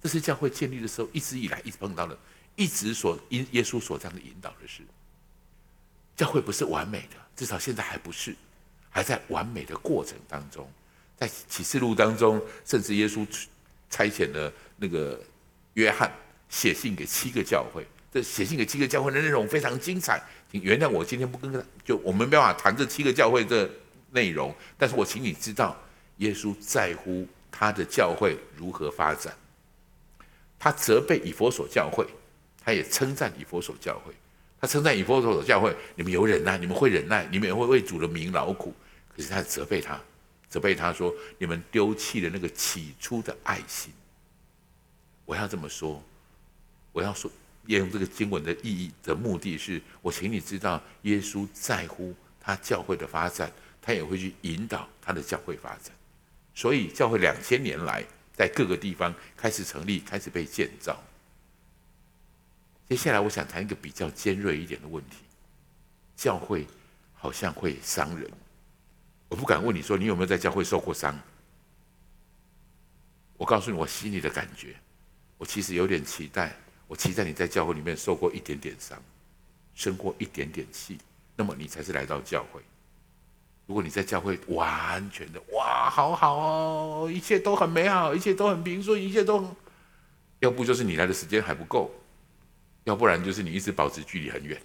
[0.00, 2.16] 这是教会建立的时候一直以来一直碰到的。
[2.56, 4.82] 一直所因耶稣所这样的引导的是，
[6.16, 8.34] 教会不是完美的，至少现在还不是，
[8.90, 10.70] 还在完美的过程当中。
[11.16, 13.26] 在启示录当中，甚至耶稣
[13.88, 15.20] 差遣了那个
[15.74, 16.12] 约翰
[16.48, 20.22] 写信给七个教会，这写信给七个教会的内容非常精彩。
[20.50, 23.68] 请原谅我今天不跟就我们没办法谈这七个教会的
[24.10, 25.76] 内容，但是我请你知道，
[26.18, 29.36] 耶稣在乎他的教会如何发展，
[30.58, 32.06] 他责备以佛所教会。
[32.64, 34.12] 他也称赞以弗所教会，
[34.60, 38.74] 他称赞以弗所教会，你们有忍耐，你们会忍耐，你们也会为主的名劳苦。
[39.14, 40.00] 可是他责备他，
[40.48, 43.92] 责备他说，你们丢弃了那个起初的爱心。
[45.26, 46.02] 我要这么说，
[46.92, 47.30] 我要说，
[47.66, 55.94] 用这个经文的意义的目的是，我请你知道，耶稣在乎他教会的发展，他也会去引导他的教会发展。
[56.54, 61.02] 所以，教会两千年来在各个地方开始成立，开始被建造。
[62.88, 65.16] 接下来，我想谈一个比较尖锐一点的问题：
[66.14, 66.66] 教会
[67.14, 68.30] 好像会伤人。
[69.28, 71.18] 我不敢问你说你有没有在教会受过伤。
[73.36, 74.76] 我告诉你我心里的感觉，
[75.38, 76.54] 我其实有点期待，
[76.86, 79.02] 我期待你在教会里面受过一点点伤，
[79.74, 80.98] 生过一点点气，
[81.34, 82.60] 那么你才是来到教会。
[83.66, 89.56] 如果你在教会完全的哇，好好哦，一切都很美好，一切都很平顺，一切都，
[90.40, 91.90] 要不就是你来的时间还不够，
[92.84, 94.60] 要不然就是你一直保持距离很远。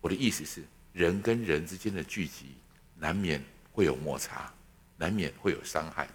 [0.00, 2.54] 我的意思是，人跟人之间的聚集，
[2.96, 4.52] 难免会有摩擦，
[4.96, 6.08] 难免会有伤害。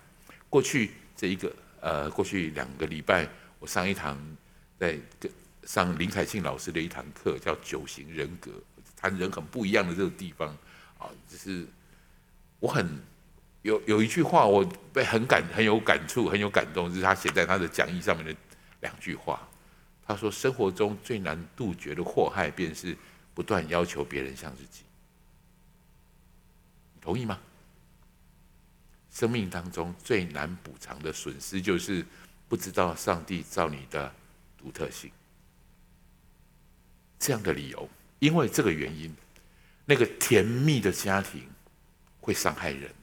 [0.50, 3.28] 过去这一个呃，过去两个礼拜，
[3.60, 4.18] 我上一堂
[4.78, 4.98] 在
[5.64, 8.52] 上林彩庆老师的一堂课，叫九型人格，
[8.96, 10.50] 谈人很不一样的这个地方
[10.98, 11.66] 啊，就是
[12.60, 13.00] 我很
[13.62, 18.36] 有有一句话，我被很感很有感触，很有感动，就是他写在他的讲义上面的
[18.82, 19.48] 两句话。
[20.08, 22.96] 他说：“生活中最难杜绝的祸害，便是
[23.34, 24.84] 不断要求别人像自己。”
[26.96, 27.38] 你同意吗？
[29.12, 32.06] 生命当中最难补偿的损失，就是
[32.48, 34.14] 不知道上帝造你的
[34.58, 35.12] 独特性。
[37.20, 37.90] 这样的理由，
[38.20, 39.14] 因为这个原因，
[39.86, 41.44] 那个甜蜜的家庭
[42.22, 42.94] 会伤害人，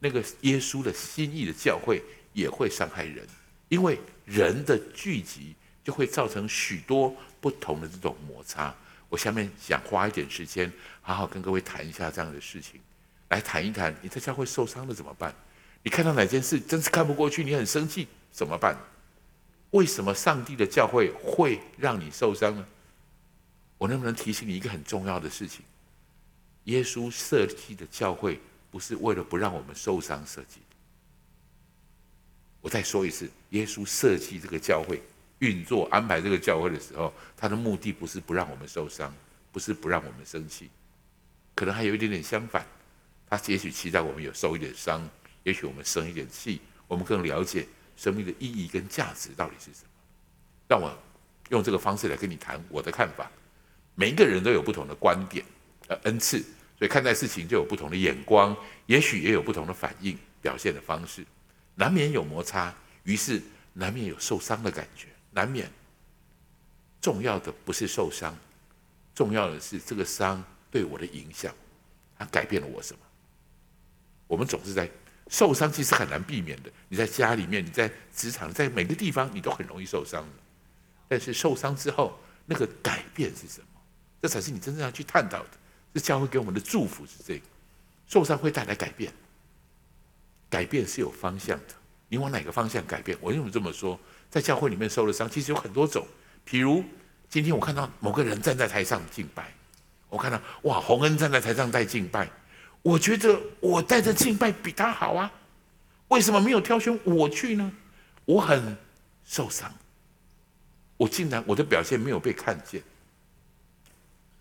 [0.00, 3.26] 那个耶稣的心意的教会也会伤害人，
[3.68, 8.74] 因为人的聚集就会造成许多不同的这种摩擦。
[9.08, 12.80] 我下面想花一点时间，好好跟各位谈一下这样的事情。
[13.28, 15.34] 来谈一谈，你在教会受伤了怎么办？
[15.82, 18.76] 你看到哪件事真是看不过去，你很生气怎么办？
[19.70, 22.66] 为什么上帝的教会会让你受伤呢？
[23.78, 25.64] 我能不能提醒你一个很重要的事情？
[26.64, 28.40] 耶稣设计的教会
[28.70, 30.76] 不是为了不让我们受伤设计的。
[32.60, 35.02] 我再说一次，耶稣设计这个教会、
[35.42, 39.12] 运作、安排这个教会的时候，他的目的不是不让我们受伤，
[39.50, 40.70] 不是不让我们生气，
[41.56, 42.64] 可能还有一点点相反。
[43.28, 45.02] 他也许期待我们有受一点伤，
[45.42, 49.88] 也许我们生一点气，我们更了解生命的意义跟价值到底是什么。
[50.68, 50.96] 让我
[51.48, 53.28] 用这个方式来跟你谈我的看法。
[53.96, 55.44] 每一个人都有不同的观点、
[55.88, 56.38] 呃恩赐，
[56.78, 61.26] 所以看待事情就有不同的眼光，也许也有不同的反应、表现的方式，
[61.74, 65.70] 难免有摩擦，于是难免有受伤的感觉，难免。
[67.00, 68.32] 重要的不是受伤，
[69.12, 71.52] 重要的是这个伤对我的影响，
[72.16, 73.00] 它改变了我什么？
[74.28, 74.88] 我们总是在
[75.28, 76.70] 受伤，其实很难避免的。
[76.88, 80.28] 你在家里面，你在职场，在每个地方，你都很容易受伤的。
[81.08, 82.16] 但是受伤之后，
[82.46, 83.66] 那个改变是什么？
[84.22, 85.50] 这才是你真正要去探讨的。
[85.92, 87.44] 这教会给我们的祝福是这个：
[88.06, 89.12] 受伤会带来改变，
[90.48, 91.74] 改变是有方向的。
[92.08, 93.18] 你往哪个方向改变？
[93.20, 93.98] 我为什么这么说？
[94.32, 96.06] 在教会里面受了伤，其实有很多种。
[96.48, 96.82] 譬如
[97.28, 99.52] 今天我看到某个人站在台上敬拜，
[100.08, 102.26] 我看到哇，洪恩站在台上带敬拜。
[102.80, 105.30] 我觉得我带着敬拜比他好啊，
[106.08, 107.70] 为什么没有挑选我去呢？
[108.24, 108.74] 我很
[109.22, 109.70] 受伤，
[110.96, 112.82] 我竟然我的表现没有被看见，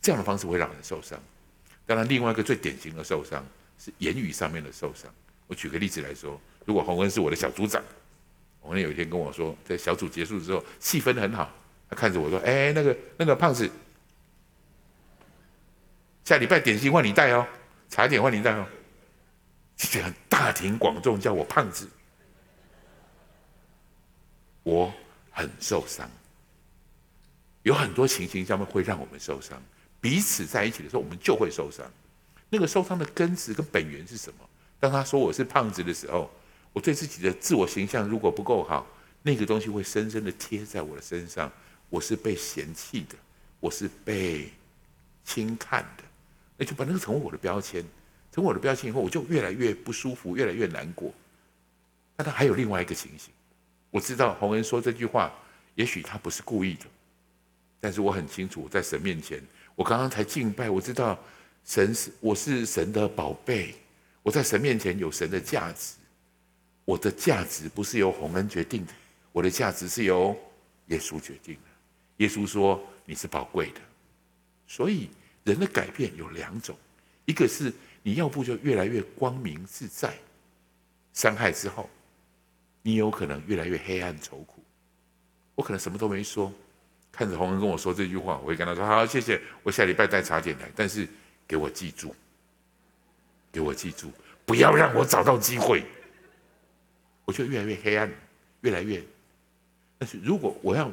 [0.01, 1.19] 这样的方式会让人受伤。
[1.85, 3.45] 当然，另外一个最典型的受伤
[3.77, 5.13] 是言语上面的受伤。
[5.47, 7.83] 我举个例子来说，如果洪恩是我的小组长，
[8.61, 11.51] 洪恩有一天跟我说，在小组结束之后，气氛很好，
[11.89, 13.69] 他看着我说：“哎，那个那个胖子，
[16.23, 17.45] 下礼拜点心换你带哦。”
[17.89, 18.65] 茶点换你带哦，
[19.75, 21.85] 这样大庭广众叫我胖子，
[24.63, 24.93] 我
[25.29, 26.09] 很受伤。
[27.63, 29.61] 有很多情形下面会让我们受伤，
[29.99, 31.85] 彼此在一起的时候，我们就会受伤。
[32.49, 34.49] 那个受伤的根子跟本源是什么？
[34.79, 36.31] 当他说我是胖子的时候，
[36.73, 38.87] 我对自己的自我形象如果不够好，
[39.21, 41.51] 那个东西会深深的贴在我的身上。
[41.89, 43.15] 我是被嫌弃的，
[43.59, 44.49] 我是被
[45.25, 46.03] 轻看的。
[46.55, 47.83] 那就把那个成为我的标签，
[48.31, 51.13] 成为我的标签以后，我就越来越不舒服，越来越难过。
[52.15, 53.33] 但他还有另外一个情形，
[53.89, 55.33] 我知道洪恩说这句话，
[55.75, 56.85] 也许他不是故意的，
[57.81, 59.41] 但是我很清楚，在神面前，
[59.75, 61.19] 我刚刚才敬拜，我知道
[61.65, 63.75] 神是我是神的宝贝，
[64.23, 65.95] 我在神面前有神的价值，
[66.85, 68.93] 我的价值不是由洪恩决定的，
[69.31, 70.35] 我的价值是由
[70.87, 71.61] 耶稣决定的。
[72.17, 73.81] 耶稣说你是宝贵的，
[74.67, 75.09] 所以。
[75.43, 76.77] 人的改变有两种，
[77.25, 77.73] 一个是
[78.03, 80.13] 你要不就越来越光明自在，
[81.13, 81.89] 伤害之后，
[82.83, 84.61] 你有可能越来越黑暗愁苦。
[85.55, 86.53] 我可能什么都没说，
[87.11, 91.07] 看着洪恩跟我说这句话，我会跟他说：“好，谢谢，我下礼拜带茶点来，但是
[91.47, 92.15] 给我记住，
[93.51, 94.11] 给我记住，
[94.45, 95.83] 不要让我找到机会。”
[97.25, 98.11] 我就越来越黑暗，
[98.61, 99.01] 越来越。
[99.97, 100.91] 但是如果我要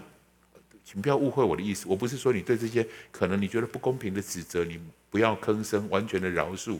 [0.84, 6.78] 请不要误会我的意思，我不是说你对这些可能你觉得不公平的指责，你不要吭声，完全的饶恕。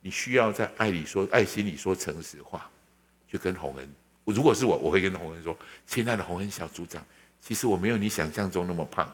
[0.00, 2.68] 你需要在爱里说，爱心里说诚实话，
[3.30, 3.88] 就跟洪恩。
[4.24, 5.56] 如果是我，我会跟洪恩说
[5.86, 7.04] ：“亲爱的洪恩小组长，
[7.40, 9.12] 其实我没有你想象中那么胖。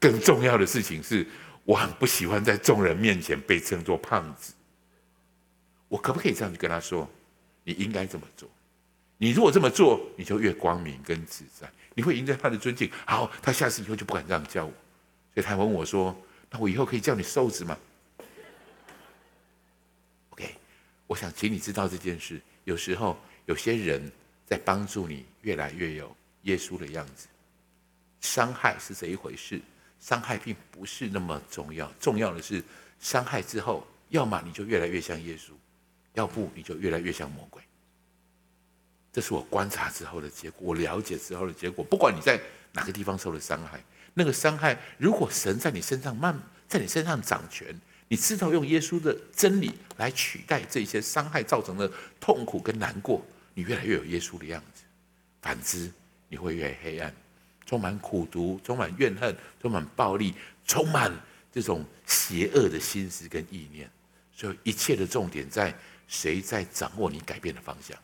[0.00, 1.26] 更重要的事情是，
[1.64, 4.52] 我很不喜欢在众人面前被称作胖子。
[5.92, 7.06] 我可不可以这样子跟他说？
[7.64, 8.48] 你应该这么做。
[9.18, 12.90] 你如果这么做，你就越光明跟自在，你会赢得他的尊敬。
[13.04, 14.72] 好，他下次以后就不敢这样叫我。
[15.34, 16.16] 所以他问我说。”
[16.54, 17.78] 那我以后可以叫你瘦子吗
[20.30, 20.54] ？OK，
[21.06, 22.38] 我想请你知道这件事。
[22.64, 24.12] 有时候有些人
[24.44, 27.26] 在帮助你越来越有耶稣的样子。
[28.20, 29.62] 伤害是这一回事，
[29.98, 31.90] 伤害并不是那么重要。
[31.98, 32.62] 重要的是
[33.00, 35.52] 伤害之后，要么你就越来越像耶稣，
[36.14, 37.62] 要不你就越来越像魔鬼。
[39.12, 41.84] 这是我观察之后的结果，我了解之后的结果。
[41.84, 42.40] 不管你在
[42.72, 43.82] 哪个地方受了伤害。
[44.14, 46.38] 那个伤害，如果神在你身上慢，
[46.68, 47.74] 在你身上掌权，
[48.08, 51.90] 你知道用耶稣的真理来取代这些伤害造成的
[52.20, 54.82] 痛苦跟难过，你越来越有耶稣的样子。
[55.40, 55.90] 反之，
[56.28, 57.14] 你会越黑暗，
[57.64, 60.34] 充满苦毒，充满怨恨，充满暴力，
[60.66, 61.10] 充满
[61.50, 63.90] 这种邪恶的心思跟意念。
[64.34, 65.74] 所以一切的重点在
[66.08, 67.96] 谁在掌握你改变的方向？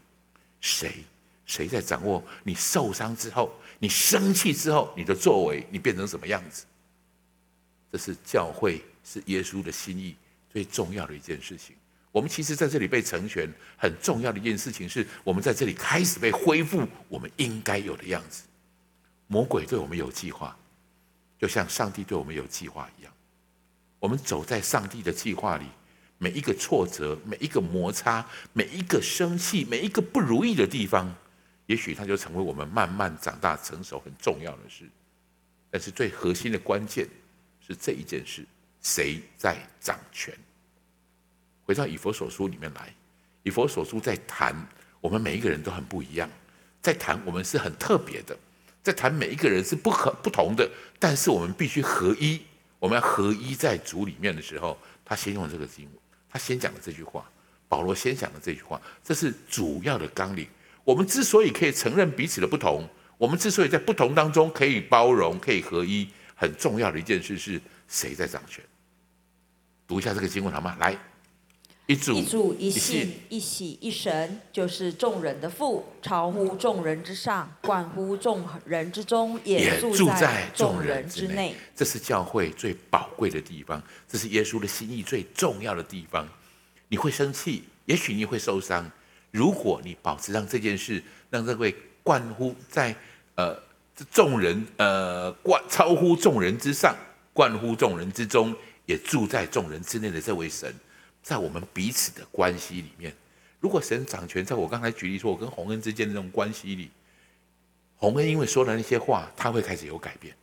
[0.60, 1.04] 谁？
[1.46, 3.50] 谁在掌握你受伤之后？
[3.78, 6.66] 你生气之后，你的作为，你变成什么样子？
[7.90, 10.14] 这是教会，是耶稣的心意
[10.52, 11.74] 最重要的一件事情。
[12.12, 18.42] 我们其实在这里被成全，很重要的一件事情是，我们在这里开始被恢复我们应该有的样子。
[19.26, 20.54] 魔鬼对我们有计划，
[21.38, 23.12] 就像上帝对我们有计划一样。
[23.98, 25.66] 我们走在上帝的计划里，
[26.18, 31.14] 每一个挫折，每一个摩擦，每一个生气，每一个不如意的地方。
[31.66, 34.84] 也许它就成为我们慢慢长大成熟很重要的事，
[35.70, 37.06] 但是最核心的关键
[37.60, 38.44] 是这一件事：
[38.80, 40.34] 谁在掌权？
[41.64, 42.92] 回到以弗所书里面来，
[43.42, 44.56] 以弗所书在谈
[45.00, 46.28] 我们每一个人都很不一样，
[46.80, 48.34] 在谈我们是很特别的，
[48.82, 52.40] 在谈每一个人是不可不同的，但是我们必须合一。
[52.78, 55.94] 我们要合一在主里面的时候，他先用这个经文，
[56.30, 57.28] 他先讲的这句话，
[57.68, 60.46] 保罗先讲的这句话，这是主要的纲领。
[60.84, 68.64] 我们之所以可以承认彼此的不同，我们之所以在不同当中可以包容、可以合一，很重要的一件事是谁在掌权？
[69.86, 70.76] 读一下这个经文好吗？
[70.78, 70.96] 来，
[71.88, 81.54] 一主、一主、一信、一喜、一神，就是众人的父，超乎众人之上，冠乎众人之中，也住在众人之内。
[81.74, 86.28] 这是教会最宝贵的地方，这是耶稣的心意最重要的地方。
[86.88, 88.90] 你会生气，也许你会受伤。
[89.30, 92.94] 如果你保持让这件事，让这位冠乎在
[93.34, 93.58] 呃
[94.10, 96.94] 众人呃冠超乎众人之上，
[97.32, 100.70] 冠乎众人之中，也住在众人之内的这位神，
[101.22, 103.14] 在我们彼此的关系里面，
[103.60, 106.90] 如果神掌权，在我刚才举例说，我跟洪恩之间的这种关系里，
[107.96, 110.34] 洪恩因为说了那些话，他会开始有改变。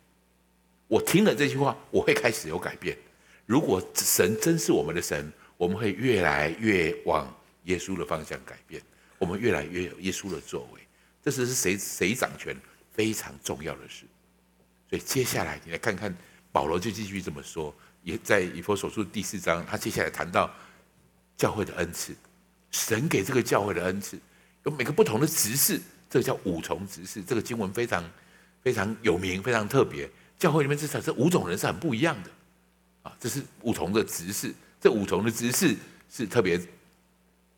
[0.88, 2.96] 我听了这句话，我会开始有改变。
[3.44, 7.26] 如果神真是我们的神，我们会越来越往。
[7.66, 8.80] 耶稣的方向改变，
[9.18, 10.80] 我们越来越有耶稣的作为，
[11.20, 12.56] 这是谁谁掌权
[12.92, 14.04] 非常重要的事。
[14.88, 16.16] 所以接下来你来看看
[16.52, 17.74] 保罗就继续这么说，
[18.04, 20.48] 也在以弗所书第四章，他接下来谈到
[21.36, 22.14] 教会的恩赐，
[22.70, 24.18] 神给这个教会的恩赐
[24.64, 27.22] 有每个不同的职事，这个叫五重职事。
[27.22, 28.02] 这个经文非常
[28.62, 30.08] 非常有名，非常特别。
[30.38, 32.30] 教会里面至少这五种人是很不一样的
[33.02, 35.76] 啊，这是五重的职事，这五重的职事
[36.10, 36.60] 是特别。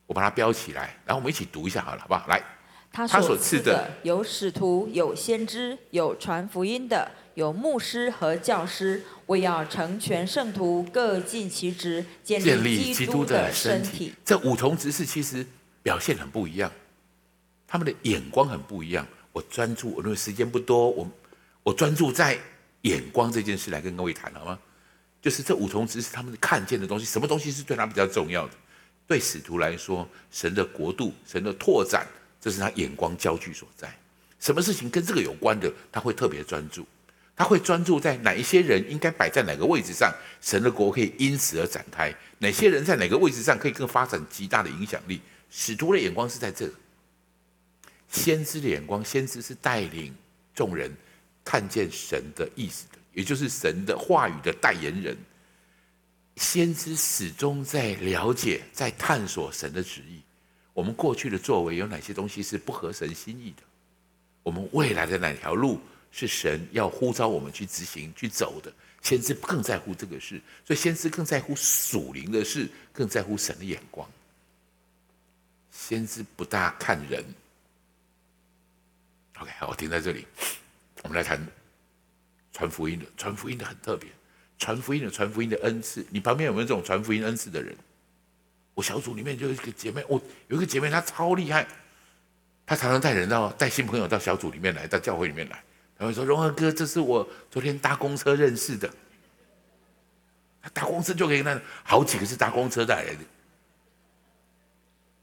[0.07, 2.27] 我把它标起来，然后我们一起读一下好了，好不好？
[2.29, 2.43] 来，
[2.91, 14.13] 他所赐的有使徒，有先知，有传福音的，有牧师和教师，为要成全圣徒，各尽其职，建立基督的身体。
[14.25, 15.47] 这五重职事其实
[15.83, 16.73] 表现很不一样，
[17.67, 19.07] 他们的眼光很不一样。
[19.33, 21.09] 我专注，我认为时间不多，我
[21.63, 22.37] 我专注在
[22.83, 24.59] 眼光这件事来跟各位谈好吗？
[25.21, 28.55] 就是这五重职事，他们看见的东西，什么东西是对他比较重要的？
[29.07, 32.07] 对使徒来说，神的国度、神的拓展，
[32.41, 33.93] 这是他眼光焦距所在。
[34.41, 36.87] 什么事情跟这个有关的，他会特别专注。
[37.37, 42.13] 他会专注在哪一些人应该摆在哪个位置上，神的国可以因此而展开。
[42.39, 45.21] 哪些人在哪个位置上可以更发展极大的影响力？
[45.49, 46.69] 使徒的眼光是在这。
[48.11, 50.13] 先知的眼光，先知是带领
[50.53, 50.93] 众人
[51.45, 55.17] 看见神的意思的，也就是神的话语的代言人。
[56.37, 60.23] 先知始终在了解、在探索神的旨意。
[60.79, 63.65] 我们过去的作为有哪些东西是不合神心意的？
[64.45, 65.81] 我们未来的哪条路
[66.13, 68.73] 是神要呼召我们去执行、去走的？
[69.03, 74.09] 先知更在乎这个事，所以先知更在乎属灵的事，更在乎神的眼光。
[75.73, 77.25] 先知不大看人。
[79.41, 80.29] OK，我停在这里。
[81.03, 81.45] 我们来谈
[82.53, 84.09] 传福音的，传福音的很特别，
[84.61, 86.07] 传福音的，传福音的恩赐。
[86.09, 87.77] 你旁边有没有这种传福音恩赐的人？
[88.79, 91.67] 我小组里面就有一个姐妹，我有一个姐妹，她超厉害，
[92.65, 95.61] 她常常带人到带新朋友到小组里面来，到教会里面来。
[95.99, 98.89] 她会说：“荣和哥，这是我昨天搭公车认识的。
[100.63, 103.19] 他搭公车就可以那好几个是搭公车带来的。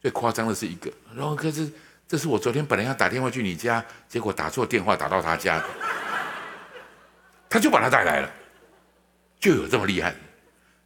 [0.02, 1.66] 最夸张的是一个，荣和哥，这
[2.10, 5.64] 这是我昨天本来要打电话去你家，结果打错电话打到他家，
[7.50, 8.30] 他就把他带来了，
[9.40, 10.14] 就有这么厉害。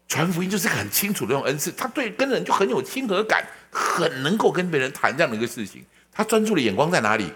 [0.10, 5.86] 传福音就是很清楚的那种恩赐，他对跟人就很有亲和感，很能够跟别人谈这样的一个事情。
[6.12, 7.32] 他专注的眼光在哪里？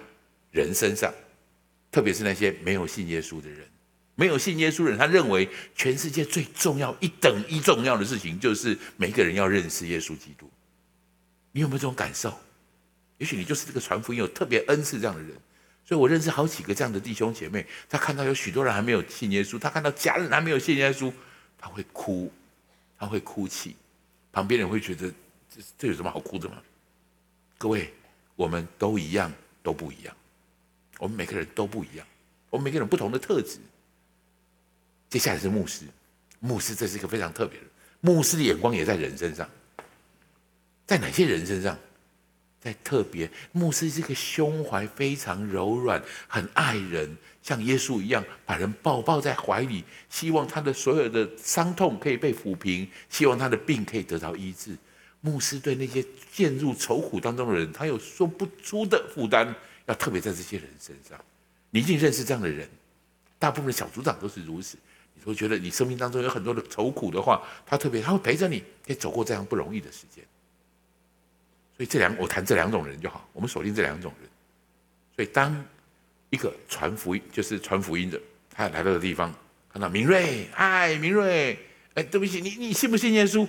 [0.52, 1.14] 人身上。”
[1.94, 3.60] 特别是那些没有信耶稣的人，
[4.16, 10.50] 没有信耶稣的人，他认为全世界最重要、一等一重要的事情，就是每个人要认识耶稣基督。
[11.52, 12.36] 你有没有这种感受？
[13.20, 15.38] 也许你就是这个传福音有特别恩赐这样的人。
[15.86, 21.14] 所以我认识好几个这样的弟兄姐妹，他看到有许多人还没有信耶稣，他看到家人还没有信耶稣，
[21.60, 22.34] 他会哭，
[23.04, 23.76] 他会哭泣。
[24.32, 25.12] 旁边人会觉得
[25.50, 26.62] 这这有什么好哭的吗？
[27.58, 27.94] 各位，
[28.36, 29.32] 我们都一样，
[29.62, 30.16] 都不一样。
[31.00, 32.08] 我们每个人都不一样，
[32.50, 33.60] 我们每个人不同的特质。
[35.10, 35.86] 接下来是牧师，
[36.40, 37.66] 牧师这是一个非常特别的，
[38.00, 39.50] 牧师的眼光也在人身上，
[40.88, 41.78] 在哪些人身上？
[42.64, 54.78] 在特别，牧师这个胸怀非常柔软，很爱人，像耶稣一样，把人抱抱在怀里，希望他的所有的伤痛可以被抚平，希望他的病可以得到医治。
[55.20, 59.54] 牧师对那些陷入愁苦当中的人，他有说不出的负担。
[59.86, 61.20] 要特别在这些人身上，
[61.70, 62.66] 你一定认识这样的人。
[63.38, 64.78] 大部分的小组长都是如此。
[65.16, 70.24] 你会觉得你生命当中有很多的愁苦的话，他特别他会陪着你，可以走过这样不容易的时间。
[71.76, 74.30] 所以这两我谈这两种人就好，我们锁定这两种人。
[75.16, 75.54] 所以当
[76.30, 78.20] 一个传福音就是传福音的，
[78.52, 79.34] 他来到的地方，
[79.72, 81.58] 看到明瑞，嗨，明瑞，
[81.96, 83.48] 哎，对不起，你你信不信耶稣？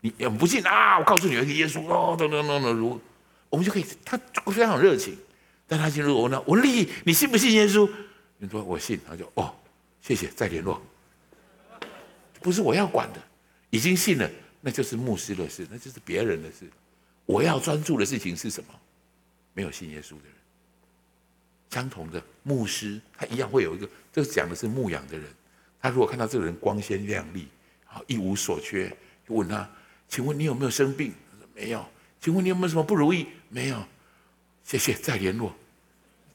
[0.00, 0.98] 你要不信啊？
[0.98, 3.00] 我告诉你，耶稣哦，等等等等如。
[3.48, 4.16] 我们就可以，他
[4.46, 5.16] 非常热情，
[5.66, 7.90] 但他进入我呢，我立，你信不信耶稣？
[8.38, 9.54] 你说我信，他就哦，
[10.00, 10.80] 谢谢，再联络。
[12.40, 13.20] 不是我要管的，
[13.70, 14.30] 已经信了，
[14.60, 16.70] 那就是牧师的事，那就是别人的事。
[17.30, 18.74] 我要专注的事情是什么？
[19.54, 20.34] 没有信耶稣的人，
[21.70, 25.26] 相同的牧师，他一样会有一个，这讲的是牧养的人，
[25.80, 27.46] 他如果看到这个人光鲜亮丽，
[27.84, 28.88] 好一无所缺，
[29.28, 29.68] 就问他，
[30.08, 31.12] 请问你有没有生病？
[31.30, 31.86] 他说没有。
[32.20, 33.26] 请问你有没有什么不如意？
[33.48, 33.82] 没有，
[34.64, 35.54] 谢谢，再联络。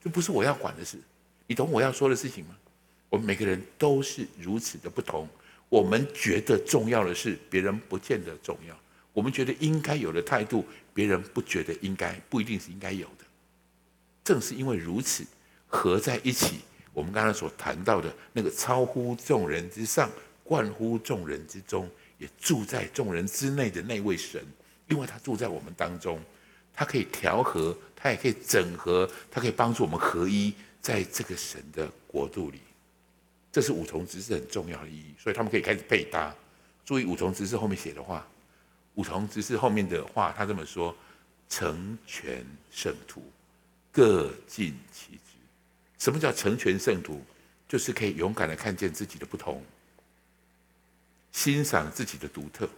[0.02, 0.98] 这不是我要管的事，
[1.46, 2.56] 你懂我要说的事情吗？
[3.08, 5.28] 我们每个人都是如此的不同。
[5.68, 8.74] 我们觉得重要的事，别人不见得重要；
[9.12, 10.64] 我们觉得应该有的态度，
[10.96, 13.24] 别人不觉得应该，不一定是应该有的。
[14.24, 15.26] 正是因为如此，
[15.66, 16.60] 合在一起，
[16.94, 20.10] 我们刚才所谈到的那个超乎众人之上、
[20.42, 21.86] 贯乎众人之中，
[22.16, 24.42] 也住在众人之内的那位神。
[24.88, 26.18] 因为他住在我们当中，
[26.72, 32.60] 他可以调和，他也可以整合，他可以帮助我们合一，在这个神的国度里，
[33.52, 35.12] 这是五重职是很重要的意义。
[35.18, 36.34] 所以他们可以开始配搭。
[36.84, 38.26] 注意五重职是后面写的话，
[38.96, 40.94] 五重职事后面的话，他这么说：
[41.48, 43.22] 成全圣徒，
[43.90, 45.38] 各尽其职。
[45.98, 47.24] 什么叫成全圣徒？
[47.68, 49.64] 就是可以勇敢的看见自己的不同，
[51.32, 52.68] 欣赏自己的独特。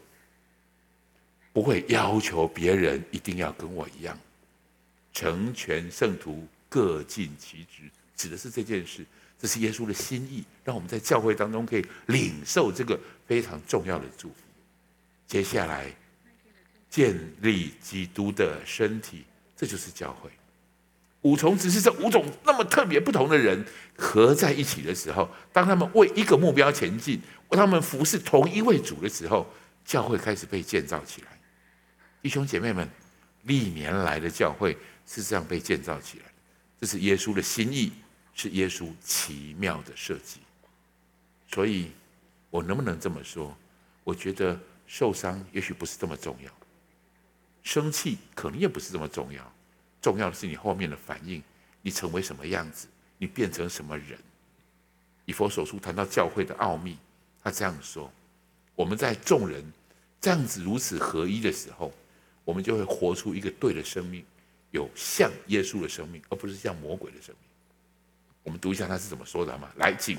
[1.52, 4.18] 不会要求别人一定要跟我一样，
[5.12, 7.82] 成全圣徒，各尽其职，
[8.16, 9.04] 指的是这件事。
[9.40, 14.34] 这是耶稣的心意，让我们在教会当中可以领受这个非常重要的祝福。
[15.26, 15.94] 接下来，
[16.88, 19.24] 建立基督的身体，
[19.56, 20.30] 这就是教会。
[21.22, 23.64] 五重只是这五种那么特别不同的人
[23.96, 29.46] 合在一起的时候，当他们为一个目标前进，为他们服侍同一位主的时候，
[29.84, 31.28] 教会开始被建造起来。
[32.22, 32.88] 弟兄姐妹们，
[33.42, 36.24] 历年来的教会是这样被建造起来，
[36.80, 37.92] 这是耶稣的心意，
[38.32, 40.40] 是耶稣奇妙的设计。
[41.52, 41.90] 所以，
[42.48, 43.56] 我能不能这么说？
[44.04, 46.50] 我觉得受伤也许不是这么重要，
[47.68, 49.52] 生气可能也不是这么重要，
[50.00, 51.42] 重要的是你后面的反应，
[51.82, 52.88] 你成为什么样子，
[53.18, 54.18] 你变成什么人。
[55.26, 56.96] 以佛所书谈到教会的奥秘，
[57.44, 58.10] 他这样说：
[58.74, 59.62] 我们在众人
[60.18, 61.92] 这样子如此合一的时候。
[62.42, 64.24] 我们就会活出一个对的生命，
[64.70, 67.50] 有像耶稣的生命，而不是像魔鬼的生命。
[68.44, 69.68] 我们读一下他是怎么说的好吗？
[69.76, 70.18] 来，请。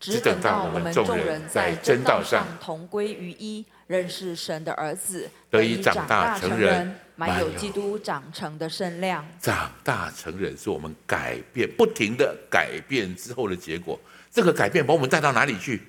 [0.00, 9.26] 只等到我们众人在真道上同归于一，认识神的儿子，得以长大成人，满有基督长成的身量。
[9.40, 13.98] 长大成人是我们改变，不停的改变之后的结果。
[14.30, 15.82] 这个改变把我们带到哪里去？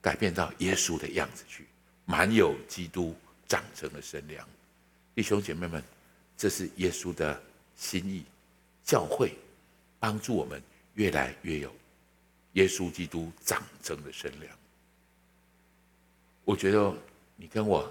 [0.00, 1.64] 改变到耶稣的样子去，
[2.06, 3.14] 满有基督
[3.46, 4.44] 长成的身量。
[5.14, 5.80] 弟兄姐妹们，
[6.36, 7.40] 这是耶稣的
[7.76, 8.24] 心意，
[8.82, 9.34] 教会
[10.00, 10.60] 帮助我们
[10.94, 11.72] 越来越有。
[12.54, 14.50] 耶稣基督长成的身量，
[16.44, 16.92] 我觉得
[17.36, 17.88] 你跟我，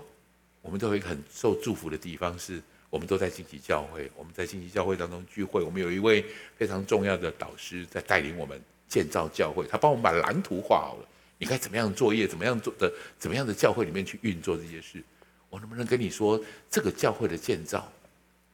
[0.61, 4.11] 我们都有一个很受祝福的地方，是我们都在荆棘教会。
[4.15, 6.25] 我们在荆棘教会当中聚会，我们有一位
[6.57, 9.65] 非常重要的导师在带领我们建造教会。
[9.67, 15.01] 他帮我们把蓝图画好了，你该怎么样作业，怎么样做的，怎么样的教会里面去运作这些事。
[15.49, 16.39] 我能不能跟你说，
[16.69, 17.91] 这个教会的建造，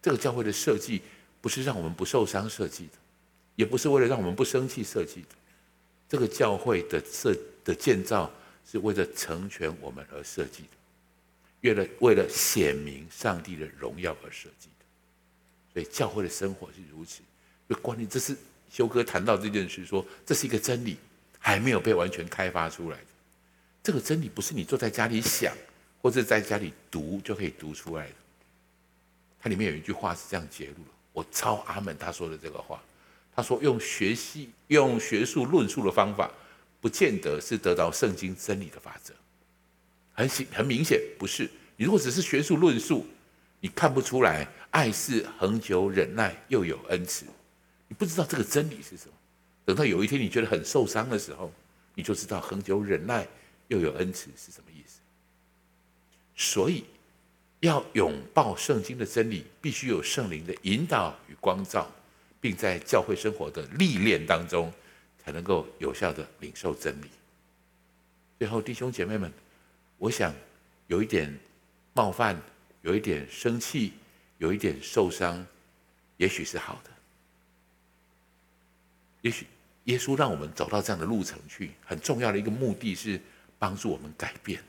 [0.01, 1.01] 这个教会的设计，
[1.41, 2.93] 不是让我们不受伤设计的，
[3.55, 5.27] 也不是为了让我们不生气设计的。
[6.09, 7.35] 这个教会的设
[7.65, 8.31] 的建造
[8.69, 10.69] 是为了成全我们而设计的，
[11.61, 14.85] 为了为了显明上帝的荣耀而设计的。
[15.73, 17.21] 所以教会的生活是如此。
[17.69, 18.35] 就关键，这是
[18.69, 20.97] 修哥谈到这件事说，这是一个真理，
[21.39, 23.05] 还没有被完全开发出来的。
[23.83, 25.55] 这个真理不是你坐在家里想，
[26.01, 28.13] 或者在家里读就可以读出来的。
[29.39, 32.81] 它里面有一句话是这样揭露的，我超阿门他说的这个话。
[33.35, 36.31] 他说：“用学习、用学术论述的方法，
[36.79, 39.13] 不见得是得到圣经真理的法则。
[40.13, 41.49] 很显很明显，不是。
[41.75, 43.05] 你如果只是学术论述，
[43.59, 47.25] 你看不出来爱是恒久忍耐，又有恩慈。
[47.87, 49.13] 你不知道这个真理是什么。
[49.65, 51.51] 等到有一天你觉得很受伤的时候，
[51.93, 53.27] 你就知道恒久忍耐
[53.67, 54.99] 又有恩慈是什么意思。
[56.35, 56.83] 所以，
[57.59, 61.91] 要拥抱圣经的真理，必须有圣灵的引导与光照。”
[62.39, 64.71] 并在教会生活的历练当中，
[65.27, 67.07] 才能够有效的领受真理。
[68.39, 69.29] 最后，弟兄姐妹们，
[69.97, 70.33] 我想
[70.87, 71.37] 有一点
[71.93, 72.41] 冒犯，
[72.81, 73.91] 有一点生气，
[74.37, 75.45] 有一点受伤，
[76.15, 76.89] 也许是好的。
[79.19, 79.45] 也许
[79.83, 83.19] 耶稣让我们走到这样的路程去，很重要的一个目的是
[83.59, 84.63] 帮助我们改变，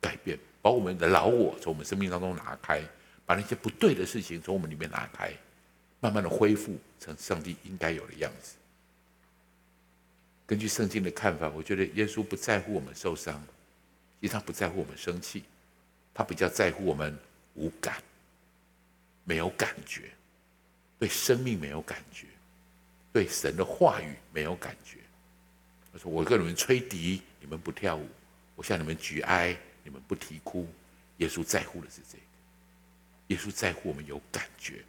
[0.00, 2.82] 改变，把我们的老我从我们生命当中拿开，
[3.26, 5.30] 把那些不对的事情从我们里面拿开。
[6.00, 8.54] 慢慢的恢复成上帝应该有的样子。
[10.48, 13.38] 根据圣经的看法，我觉得耶稣不在乎我们受伤，
[14.18, 15.44] 其实他不在乎我们生气，
[16.14, 17.16] 他比较在乎我们
[17.54, 18.02] 无感、
[19.24, 20.10] 没有感觉，
[20.98, 22.26] 对生命没有感觉，
[23.12, 24.96] 对神的话语没有感觉。
[25.92, 28.06] 他说：“我跟你们吹笛，你们不跳舞；
[28.56, 30.66] 我向你们举哀，你们不啼哭。”
[31.18, 32.24] 耶稣在乎的是这个。
[33.26, 34.82] 耶稣在乎我们有感觉。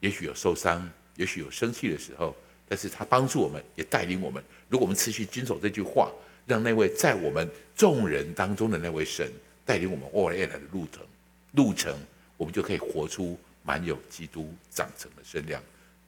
[0.00, 2.34] 也许有受伤，也许有生气的时候，
[2.68, 4.42] 但是他帮助我们，也带领我们。
[4.68, 6.10] 如果我们持续遵守这句话，
[6.46, 9.30] 让那位在我们众人当中的那位神
[9.64, 11.02] 带领我们未来的路程，
[11.52, 11.96] 路程，
[12.36, 15.62] 我们就可以活出满有基督长成的身量。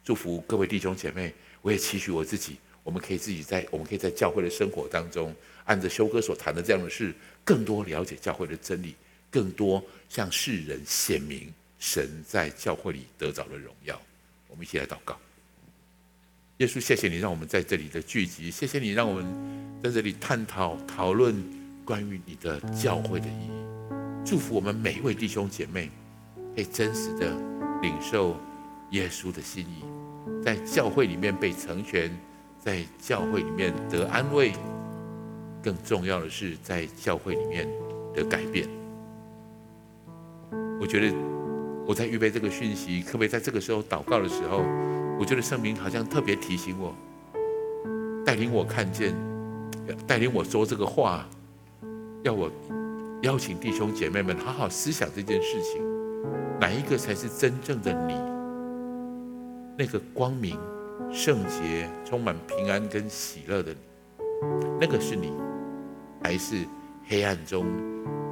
[0.05, 1.33] 祝福各位弟兄姐妹，
[1.63, 5.35] 我也期许我自己，我们可以自己在我们可以在教会的生活当中，
[5.65, 7.13] 按着修哥所谈的这样的事，
[7.45, 8.95] 更多了解教会的真理，
[9.31, 11.53] 更多向世人显明。
[11.81, 14.01] 神在教会里得着了荣耀，
[14.49, 15.17] 我们一起来祷告。
[16.59, 19.25] 耶稣，谢谢你让我们在这里的聚集，谢谢你让我们
[19.81, 21.33] 在这里探讨讨论
[21.85, 23.51] 关于你的教会的意义。
[24.25, 25.89] 祝福我们每一位弟兄姐妹，
[26.57, 27.33] 可以真实的
[27.81, 28.37] 领受
[28.91, 29.85] 耶稣的心意，
[30.45, 32.11] 在教会里面被成全，
[32.59, 34.53] 在教会里面得安慰，
[35.63, 37.69] 更重要的是在教会里面
[38.13, 38.69] 的改变。
[40.81, 41.17] 我觉得。
[41.87, 44.63] 我在预备这个讯息，可不可以在这个时候祷告的时候，
[45.19, 46.95] 我觉得圣灵好像特别提醒我，
[48.25, 49.15] 带领我看见，
[50.07, 51.29] 带领我说这个话，
[52.23, 52.51] 要我
[53.23, 55.83] 邀请弟兄姐妹们好好思想这件事情，
[56.61, 58.15] 哪一个才是真正的你？
[59.77, 60.59] 那个光明、
[61.13, 63.79] 圣洁、充满平安跟喜乐的你，
[64.81, 65.33] 那个是你，
[66.23, 66.65] 还是
[67.07, 67.67] 黑暗中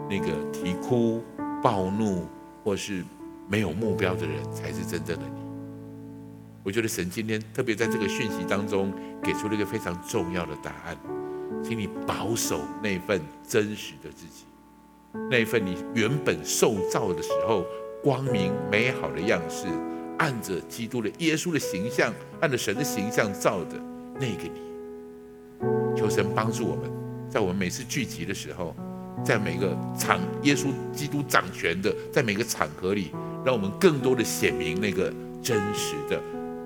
[0.08, 1.22] 那个啼哭、
[1.62, 2.26] 暴怒，
[2.64, 3.04] 或是？
[3.48, 5.45] 没有目标的人才是真正的你。
[6.66, 8.92] 我觉得神今天特别在这个讯息当中
[9.22, 10.98] 给出了一个非常重要的答案，
[11.62, 14.46] 请你保守那份真实的自己，
[15.30, 17.64] 那份你原本受造的时候
[18.02, 19.68] 光明美好的样式，
[20.18, 23.80] 按着基督的耶稣的形象，按着神的形象造的
[24.14, 25.96] 那个你。
[25.96, 26.90] 求神帮助我们，
[27.30, 28.74] 在我们每次聚集的时候，
[29.24, 33.12] 在每个场耶稣基督掌权的，在每个场合里。
[33.44, 35.08] 让我们更多的显明那个
[35.40, 36.20] 真实的、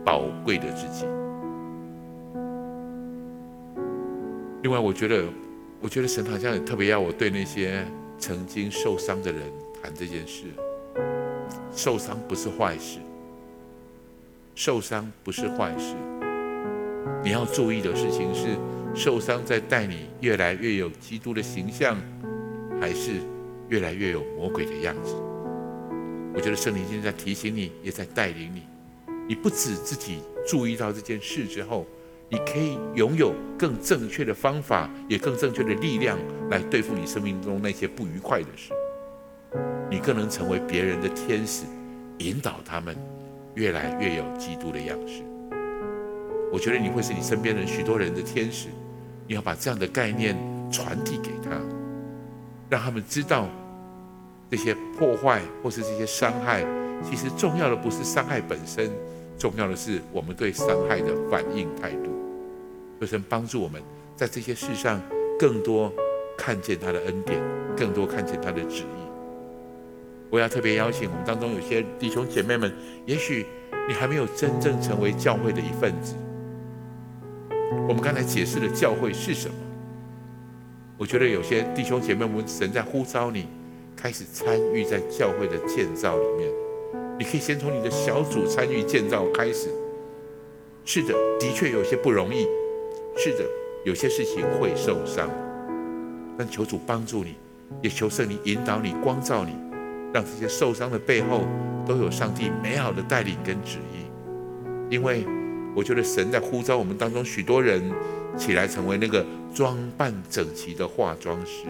[0.04, 1.06] 宝贵的自己。
[4.62, 5.24] 另外，我觉得，
[5.80, 7.84] 我觉得神好像也特别要我对那些
[8.18, 9.42] 曾经受伤的人
[9.82, 10.44] 谈这件事。
[11.72, 12.98] 受伤不是坏事，
[14.54, 15.94] 受伤不是坏事。
[17.24, 18.48] 你要注意的事情是，
[18.94, 21.96] 受伤在带你越来越有基督的形象，
[22.80, 23.12] 还是
[23.68, 25.14] 越来越有魔鬼的样子？
[26.34, 28.62] 我觉得圣灵今天在提醒你，也在带领你。
[29.30, 31.86] 你不止自己注意到这件事之后。
[32.32, 36.16] 你可以拥有更正确的方法，也更正确的力量
[36.48, 38.72] 来对付你生命中那些不愉快的事。
[39.90, 41.64] 你更能成为别人的天使，
[42.18, 42.96] 引导他们
[43.56, 45.24] 越来越有基督的样式。
[46.52, 48.68] 我觉得你会是你身边人许多人的天使。
[49.26, 50.36] 你要把这样的概念
[50.70, 51.50] 传递给他，
[52.68, 53.48] 让他们知道
[54.48, 56.64] 这些破坏或是这些伤害，
[57.02, 58.88] 其实重要的不是伤害本身，
[59.40, 62.10] 重要的是我们对伤害的反应态度。
[63.00, 63.80] 求神帮助我们，
[64.14, 65.00] 在这些事上
[65.38, 65.90] 更多
[66.36, 67.40] 看见他的恩典，
[67.74, 69.00] 更多看见他的旨意。
[70.28, 72.70] 我要特别邀请我们当中有些弟兄姐妹们，
[73.06, 73.46] 也许
[73.88, 76.14] 你还没有真正成为教会的一份子。
[77.88, 79.54] 我们刚才解释了教会是什么。
[80.98, 83.48] 我觉得有些弟兄姐妹们，神在呼召你，
[83.96, 86.52] 开始参与在教会的建造里面。
[87.20, 89.68] 你可以先从你的小组参与建造开始。
[90.86, 92.46] 是的，的确有些不容易。
[93.14, 93.44] 是的，
[93.84, 95.28] 有些事情会受伤，
[96.38, 97.34] 但求主帮助你，
[97.82, 99.52] 也求圣灵引导你、光照你，
[100.14, 101.42] 让这些受伤的背后
[101.86, 104.06] 都有上帝美好的带领跟旨意。
[104.88, 105.26] 因为
[105.76, 107.82] 我觉得神在呼召我们当中许多人
[108.34, 109.22] 起来，成为那个
[109.54, 111.66] 装扮整齐的化妆师，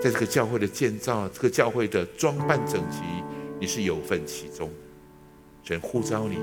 [0.00, 3.02] 在这个教会的建造、这个教会的装扮整齐，
[3.60, 4.70] 你是有份其中。
[5.62, 6.38] 神呼召你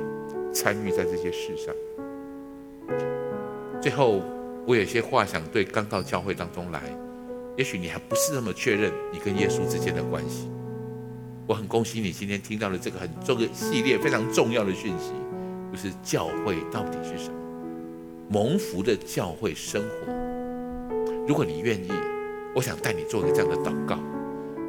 [0.53, 1.73] 参与在这些事上。
[3.81, 4.21] 最后，
[4.67, 6.81] 我有些话想对刚到教会当中来，
[7.57, 10.49] 也许你还不是那么确认你跟耶稣之间的关系。
[11.47, 15.11] 我很恭喜你今天听到了这个很这个系列非常重要的讯息，
[15.71, 17.35] 就是教会到底是什么？
[18.29, 20.11] 蒙福的教会生活。
[21.27, 21.91] 如果你愿意，
[22.55, 23.99] 我想带你做一个这样的祷告。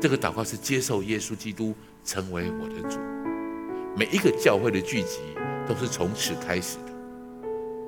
[0.01, 1.75] 这个祷告是接受耶稣基督
[2.07, 2.99] 成为我的主。
[3.97, 5.19] 每一个教会的聚集
[5.69, 6.93] 都是从此开始的。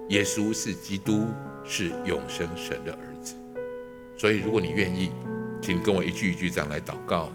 [0.08, 1.26] 耶稣是基督，
[1.64, 3.34] 是永生神的儿子。
[4.16, 5.12] 所以，如果你愿意，
[5.62, 7.30] 请跟我一句一句这样来祷告。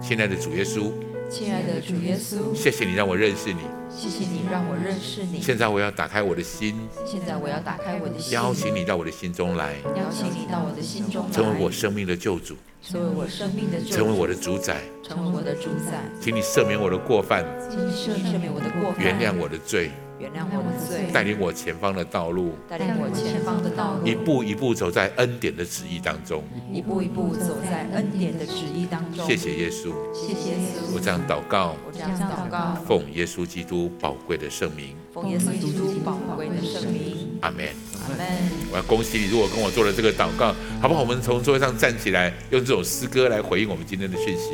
[0.00, 0.92] 亲爱的主耶稣，
[1.28, 3.60] 亲爱的主耶稣，谢谢你让我认识你，
[3.94, 5.40] 谢谢你让我认识你。
[5.40, 16.00] 现在我要打开我的心，现在我要打开我的心，邀请你到我的心中来，邀请你到我的心中来，成为我生命的救主，成为我生命的救主，成为我的主宰，成为我的主宰。
[16.20, 19.90] 请你赦免我的过犯，请你赦免我的过犯，原谅我的罪。
[20.22, 29.26] 原谅我的罪，带领我前方的道路，带领我前方的道路，一步一步走在恩典的旨意当中，一步一步走在恩典的旨意当中。
[29.26, 30.94] 谢谢耶稣，谢谢耶稣。
[30.94, 37.40] 我这样祷告，我这样祷告，奉耶稣基督宝贵的圣名，奉耶稣基督宝贵的圣名。
[37.40, 37.66] 阿门，
[37.98, 38.24] 阿门。
[38.70, 41.00] 我要恭喜你，如果跟我做了这个祷告，好不好？
[41.00, 44.52] 我们从座位上站起来，用这首诗歌来回应我们今天的讯息。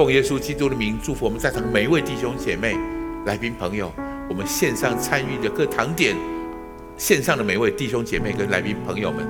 [0.00, 2.74] 奉耶稣基督的名祝福我们在场每一位弟兄姐妹、
[3.26, 3.92] 来宾朋友，
[4.30, 6.16] 我们线上参与的各堂点，
[6.96, 9.28] 线上的每一位弟兄姐妹跟来宾朋友们，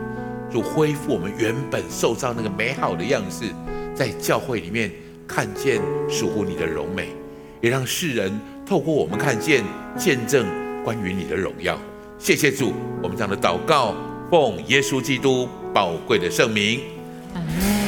[0.48, 3.46] 主恢复我们原本受造那个美好的样式，
[3.96, 4.88] 在教会里面
[5.26, 7.08] 看见属乎你的荣美，
[7.60, 8.32] 也让世人
[8.64, 9.64] 透过我们看见
[9.98, 10.46] 见证
[10.84, 11.76] 关于你的荣耀。
[12.16, 13.92] 谢谢主，我们这样的祷告，
[14.30, 16.82] 奉耶稣基督宝贵的圣名，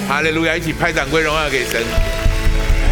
[0.09, 0.57] 哈利路亚！
[0.57, 1.81] 一起拍掌归荣耀给神。